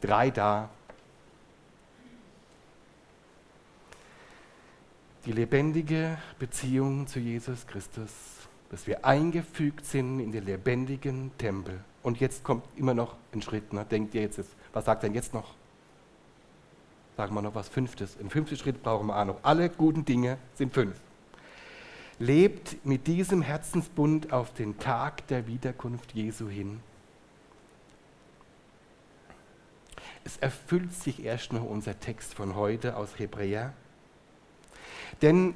Drei 0.00 0.30
da. 0.30 0.68
Die 5.24 5.32
lebendige 5.32 6.18
Beziehung 6.38 7.06
zu 7.06 7.20
Jesus 7.20 7.66
Christus, 7.66 8.10
dass 8.70 8.86
wir 8.86 9.04
eingefügt 9.04 9.84
sind 9.84 10.20
in 10.20 10.32
den 10.32 10.44
lebendigen 10.44 11.30
Tempel. 11.38 11.80
Und 12.02 12.18
jetzt 12.20 12.42
kommt 12.42 12.64
immer 12.76 12.94
noch 12.94 13.16
ein 13.32 13.42
Schritt. 13.42 13.72
Ne? 13.72 13.84
Denkt 13.84 14.14
ihr 14.14 14.22
jetzt, 14.22 14.40
was 14.72 14.84
sagt 14.84 15.04
denn 15.04 15.14
jetzt 15.14 15.32
noch? 15.32 15.54
Sagen 17.16 17.34
wir 17.34 17.42
noch 17.42 17.54
was 17.54 17.68
Fünftes. 17.68 18.16
Im 18.16 18.30
fünften 18.30 18.56
Schritt 18.56 18.82
brauchen 18.82 19.06
wir 19.06 19.16
auch 19.16 19.24
noch. 19.24 19.38
Alle 19.42 19.68
guten 19.68 20.04
Dinge 20.04 20.38
sind 20.54 20.72
fünf. 20.72 20.96
Lebt 22.18 22.84
mit 22.84 23.06
diesem 23.06 23.42
Herzensbund 23.42 24.32
auf 24.32 24.52
den 24.54 24.78
Tag 24.78 25.26
der 25.28 25.46
Wiederkunft 25.46 26.12
Jesu 26.12 26.48
hin. 26.48 26.80
Es 30.24 30.36
erfüllt 30.36 30.92
sich 30.92 31.24
erst 31.24 31.52
noch 31.52 31.64
unser 31.64 31.98
Text 31.98 32.34
von 32.34 32.54
heute 32.54 32.96
aus 32.96 33.18
Hebräer. 33.18 33.72
Denn 35.20 35.54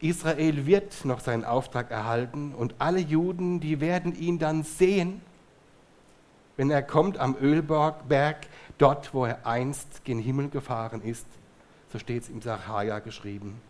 Israel 0.00 0.66
wird 0.66 1.04
noch 1.04 1.20
seinen 1.20 1.44
Auftrag 1.44 1.90
erhalten 1.90 2.54
und 2.54 2.74
alle 2.78 3.00
Juden, 3.00 3.60
die 3.60 3.80
werden 3.80 4.14
ihn 4.14 4.38
dann 4.38 4.62
sehen, 4.62 5.22
wenn 6.56 6.70
er 6.70 6.82
kommt 6.82 7.18
am 7.18 7.36
Ölberg, 7.40 8.46
dort, 8.78 9.14
wo 9.14 9.24
er 9.24 9.46
einst 9.46 10.04
gen 10.04 10.18
Himmel 10.18 10.48
gefahren 10.48 11.02
ist. 11.02 11.26
So 11.92 11.98
steht 11.98 12.24
es 12.24 12.28
im 12.28 12.42
Sacharja 12.42 12.98
geschrieben. 12.98 13.60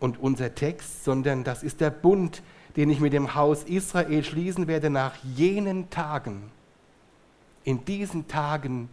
Und 0.00 0.20
unser 0.20 0.54
Text, 0.54 1.04
sondern 1.04 1.44
das 1.44 1.62
ist 1.62 1.80
der 1.80 1.90
Bund, 1.90 2.42
den 2.76 2.90
ich 2.90 3.00
mit 3.00 3.12
dem 3.12 3.34
Haus 3.34 3.64
Israel 3.64 4.22
schließen 4.22 4.68
werde 4.68 4.90
nach 4.90 5.16
jenen 5.24 5.90
Tagen. 5.90 6.50
In 7.64 7.84
diesen 7.84 8.28
Tagen 8.28 8.88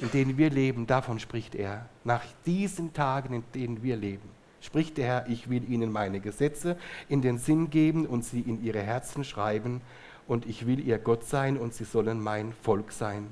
in 0.00 0.10
denen 0.10 0.38
wir 0.38 0.50
leben, 0.50 0.86
davon 0.86 1.18
spricht 1.18 1.54
er. 1.54 1.86
Nach 2.04 2.22
diesen 2.46 2.92
Tagen, 2.92 3.34
in 3.34 3.44
denen 3.54 3.82
wir 3.82 3.96
leben. 3.96 4.28
Spricht 4.60 4.96
der 4.98 5.06
Herr, 5.06 5.28
ich 5.28 5.48
will 5.48 5.68
ihnen 5.70 5.92
meine 5.92 6.20
Gesetze 6.20 6.76
in 7.08 7.22
den 7.22 7.38
Sinn 7.38 7.70
geben 7.70 8.06
und 8.06 8.24
sie 8.24 8.40
in 8.40 8.62
ihre 8.62 8.80
Herzen 8.80 9.24
schreiben, 9.24 9.80
und 10.26 10.44
ich 10.44 10.66
will 10.66 10.86
ihr 10.86 10.98
Gott 10.98 11.24
sein 11.24 11.56
und 11.56 11.72
sie 11.72 11.84
sollen 11.84 12.22
mein 12.22 12.52
Volk 12.62 12.92
sein. 12.92 13.28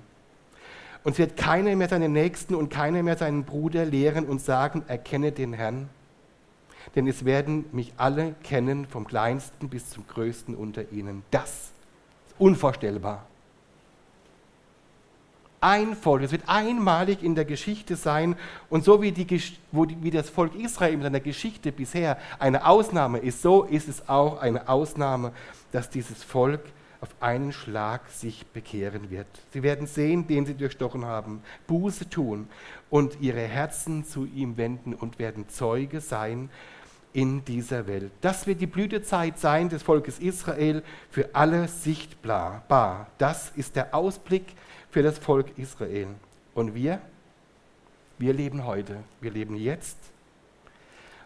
Und 1.05 1.13
es 1.13 1.19
wird 1.19 1.37
keiner 1.37 1.77
mehr 1.77 1.91
seinen 1.91 2.13
Nächsten 2.13 2.55
und 2.55 2.71
keiner 2.71 3.03
mehr 3.03 3.19
seinen 3.19 3.45
Bruder 3.45 3.85
lehren 3.85 4.25
und 4.25 4.41
sagen, 4.41 4.83
erkenne 4.89 5.31
den 5.31 5.53
Herrn. 5.53 5.91
Denn 6.95 7.07
es 7.07 7.27
werden 7.27 7.67
mich 7.73 7.93
alle 7.99 8.35
kennen, 8.43 8.87
vom 8.87 9.07
kleinsten 9.07 9.69
bis 9.69 9.91
zum 9.91 10.07
größten 10.07 10.55
unter 10.55 10.91
ihnen. 10.91 11.23
Das 11.31 11.51
ist 11.51 11.73
unvorstellbar 12.39 13.27
ein 15.67 15.97
Volk. 15.97 16.23
Es 16.23 16.31
wird 16.31 16.49
einmalig 16.49 17.25
in 17.25 17.35
der 17.35 17.45
Geschichte 17.45 17.97
sein. 17.97 18.37
Und 18.71 18.85
so 18.85 19.03
wie, 19.03 19.11
die, 19.11 19.27
wie 19.73 20.11
das 20.13 20.31
Volk 20.31 20.55
Israel 20.55 20.95
in 20.95 21.03
seiner 21.03 21.19
Geschichte 21.19 21.73
bisher 21.73 22.19
eine 22.39 22.67
Ausnahme 22.67 23.19
ist, 23.19 23.43
so 23.43 23.65
ist 23.65 23.89
es 23.89 24.09
auch 24.09 24.41
eine 24.41 24.69
Ausnahme, 24.69 25.33
dass 25.73 25.91
dieses 25.91 26.23
Volk 26.23 26.61
auf 27.01 27.09
einen 27.19 27.53
Schlag 27.53 28.09
sich 28.11 28.47
bekehren 28.47 29.11
wird. 29.11 29.27
Sie 29.53 29.65
werden 29.65 29.89
sehen, 29.89 30.29
den 30.29 30.47
sie 30.47 30.55
durchstochen 30.55 31.05
haben, 31.05 31.43
Buße 31.67 32.09
tun 32.09 32.49
und 32.89 33.21
ihre 33.21 33.43
Herzen 33.43 34.05
zu 34.05 34.25
ihm 34.25 34.57
wenden 34.57 34.95
und 34.95 35.19
werden 35.19 35.49
Zeuge 35.49 36.01
sein 36.01 36.49
in 37.17 37.43
dieser 37.47 37.87
Welt. 37.87 38.13
Das 38.21 38.47
wird 38.47 38.61
die 38.61 38.67
Blütezeit 38.67 39.39
sein 39.39 39.71
des 39.71 39.83
Volkes 39.83 40.19
Israel 40.19 40.83
für 41.11 41.35
alle 41.35 41.67
sichtbar. 41.67 43.07
Das 43.17 43.51
ist 43.57 43.75
der 43.75 43.95
Ausblick 43.95 44.45
für 44.91 45.03
das 45.03 45.19
Volk 45.19 45.57
Israel. 45.57 46.09
Und 46.55 46.75
wir? 46.75 47.01
Wir 48.19 48.35
leben 48.35 48.67
heute, 48.67 48.99
wir 49.23 49.31
leben 49.31 49.57
jetzt 49.57 49.97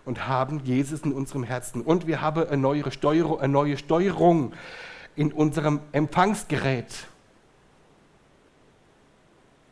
und 0.04 0.28
haben 0.28 0.60
Jesus 0.64 1.00
in 1.00 1.12
unserem 1.12 1.42
Herzen. 1.42 1.82
Und 1.82 2.06
wir 2.06 2.20
haben 2.20 2.46
eine 2.46 2.56
neue, 2.56 2.88
Steuerung, 2.92 3.40
eine 3.40 3.52
neue 3.52 3.76
Steuerung 3.76 4.52
in 5.16 5.32
unserem 5.32 5.80
Empfangsgerät, 5.90 7.08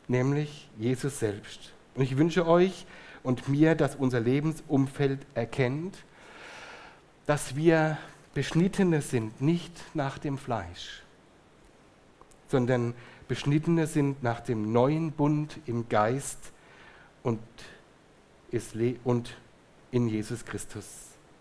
nämlich 0.08 0.68
Jesus 0.76 1.20
selbst. 1.20 1.72
Und 1.94 2.02
ich 2.02 2.16
wünsche 2.16 2.44
euch 2.44 2.86
und 3.22 3.48
mir, 3.48 3.76
dass 3.76 3.94
unser 3.94 4.18
Lebensumfeld 4.18 5.20
erkennt, 5.34 5.96
dass 7.28 7.54
wir 7.56 7.98
Beschnittene 8.32 9.02
sind, 9.02 9.42
nicht 9.42 9.72
nach 9.92 10.16
dem 10.16 10.38
Fleisch, 10.38 11.02
sondern 12.48 12.94
Beschnittene 13.28 13.86
sind 13.86 14.22
nach 14.22 14.40
dem 14.40 14.72
neuen 14.72 15.12
Bund 15.12 15.58
im 15.66 15.90
Geist 15.90 16.38
und, 17.22 17.38
und 19.04 19.36
in 19.90 20.08
Jesus 20.08 20.42
Christus. 20.46 20.86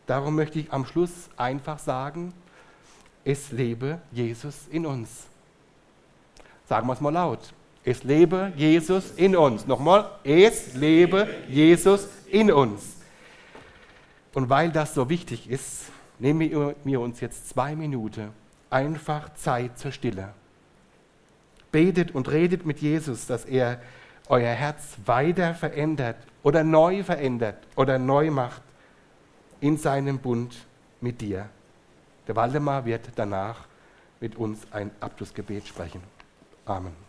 Darum 0.07 0.35
möchte 0.35 0.59
ich 0.59 0.73
am 0.73 0.85
Schluss 0.85 1.29
einfach 1.37 1.79
sagen, 1.79 2.33
es 3.23 3.53
lebe 3.53 4.01
Jesus 4.11 4.67
in 4.69 4.85
uns. 4.85 5.27
Sagen 6.67 6.85
wir 6.87 6.93
es 6.93 6.99
mal 6.99 7.13
laut. 7.13 7.53
Es 7.85 8.03
lebe 8.03 8.51
Jesus 8.57 9.11
in 9.11 9.37
uns. 9.37 9.65
Nochmal, 9.65 10.11
es 10.25 10.73
lebe 10.73 11.29
Jesus 11.47 12.09
in 12.29 12.51
uns. 12.51 12.96
Und 14.33 14.49
weil 14.49 14.71
das 14.71 14.93
so 14.93 15.09
wichtig 15.09 15.49
ist, 15.49 15.85
nehmen 16.19 16.75
wir 16.83 17.01
uns 17.01 17.19
jetzt 17.21 17.49
zwei 17.49 17.75
Minuten 17.75 18.29
einfach 18.69 19.33
Zeit 19.35 19.77
zur 19.77 19.91
Stille 19.91 20.33
betet 21.71 22.15
und 22.15 22.29
redet 22.31 22.65
mit 22.65 22.79
Jesus, 22.79 23.27
dass 23.27 23.45
er 23.45 23.79
euer 24.29 24.49
Herz 24.49 24.97
weiter 25.05 25.53
verändert 25.53 26.17
oder 26.43 26.63
neu 26.63 27.03
verändert 27.03 27.57
oder 27.75 27.97
neu 27.99 28.31
macht 28.31 28.61
in 29.61 29.77
seinem 29.77 30.19
Bund 30.19 30.55
mit 31.01 31.21
dir. 31.21 31.49
Der 32.27 32.35
Waldemar 32.35 32.85
wird 32.85 33.09
danach 33.15 33.67
mit 34.19 34.35
uns 34.35 34.67
ein 34.71 34.91
Abschlussgebet 34.99 35.67
sprechen. 35.67 36.01
Amen. 36.65 37.06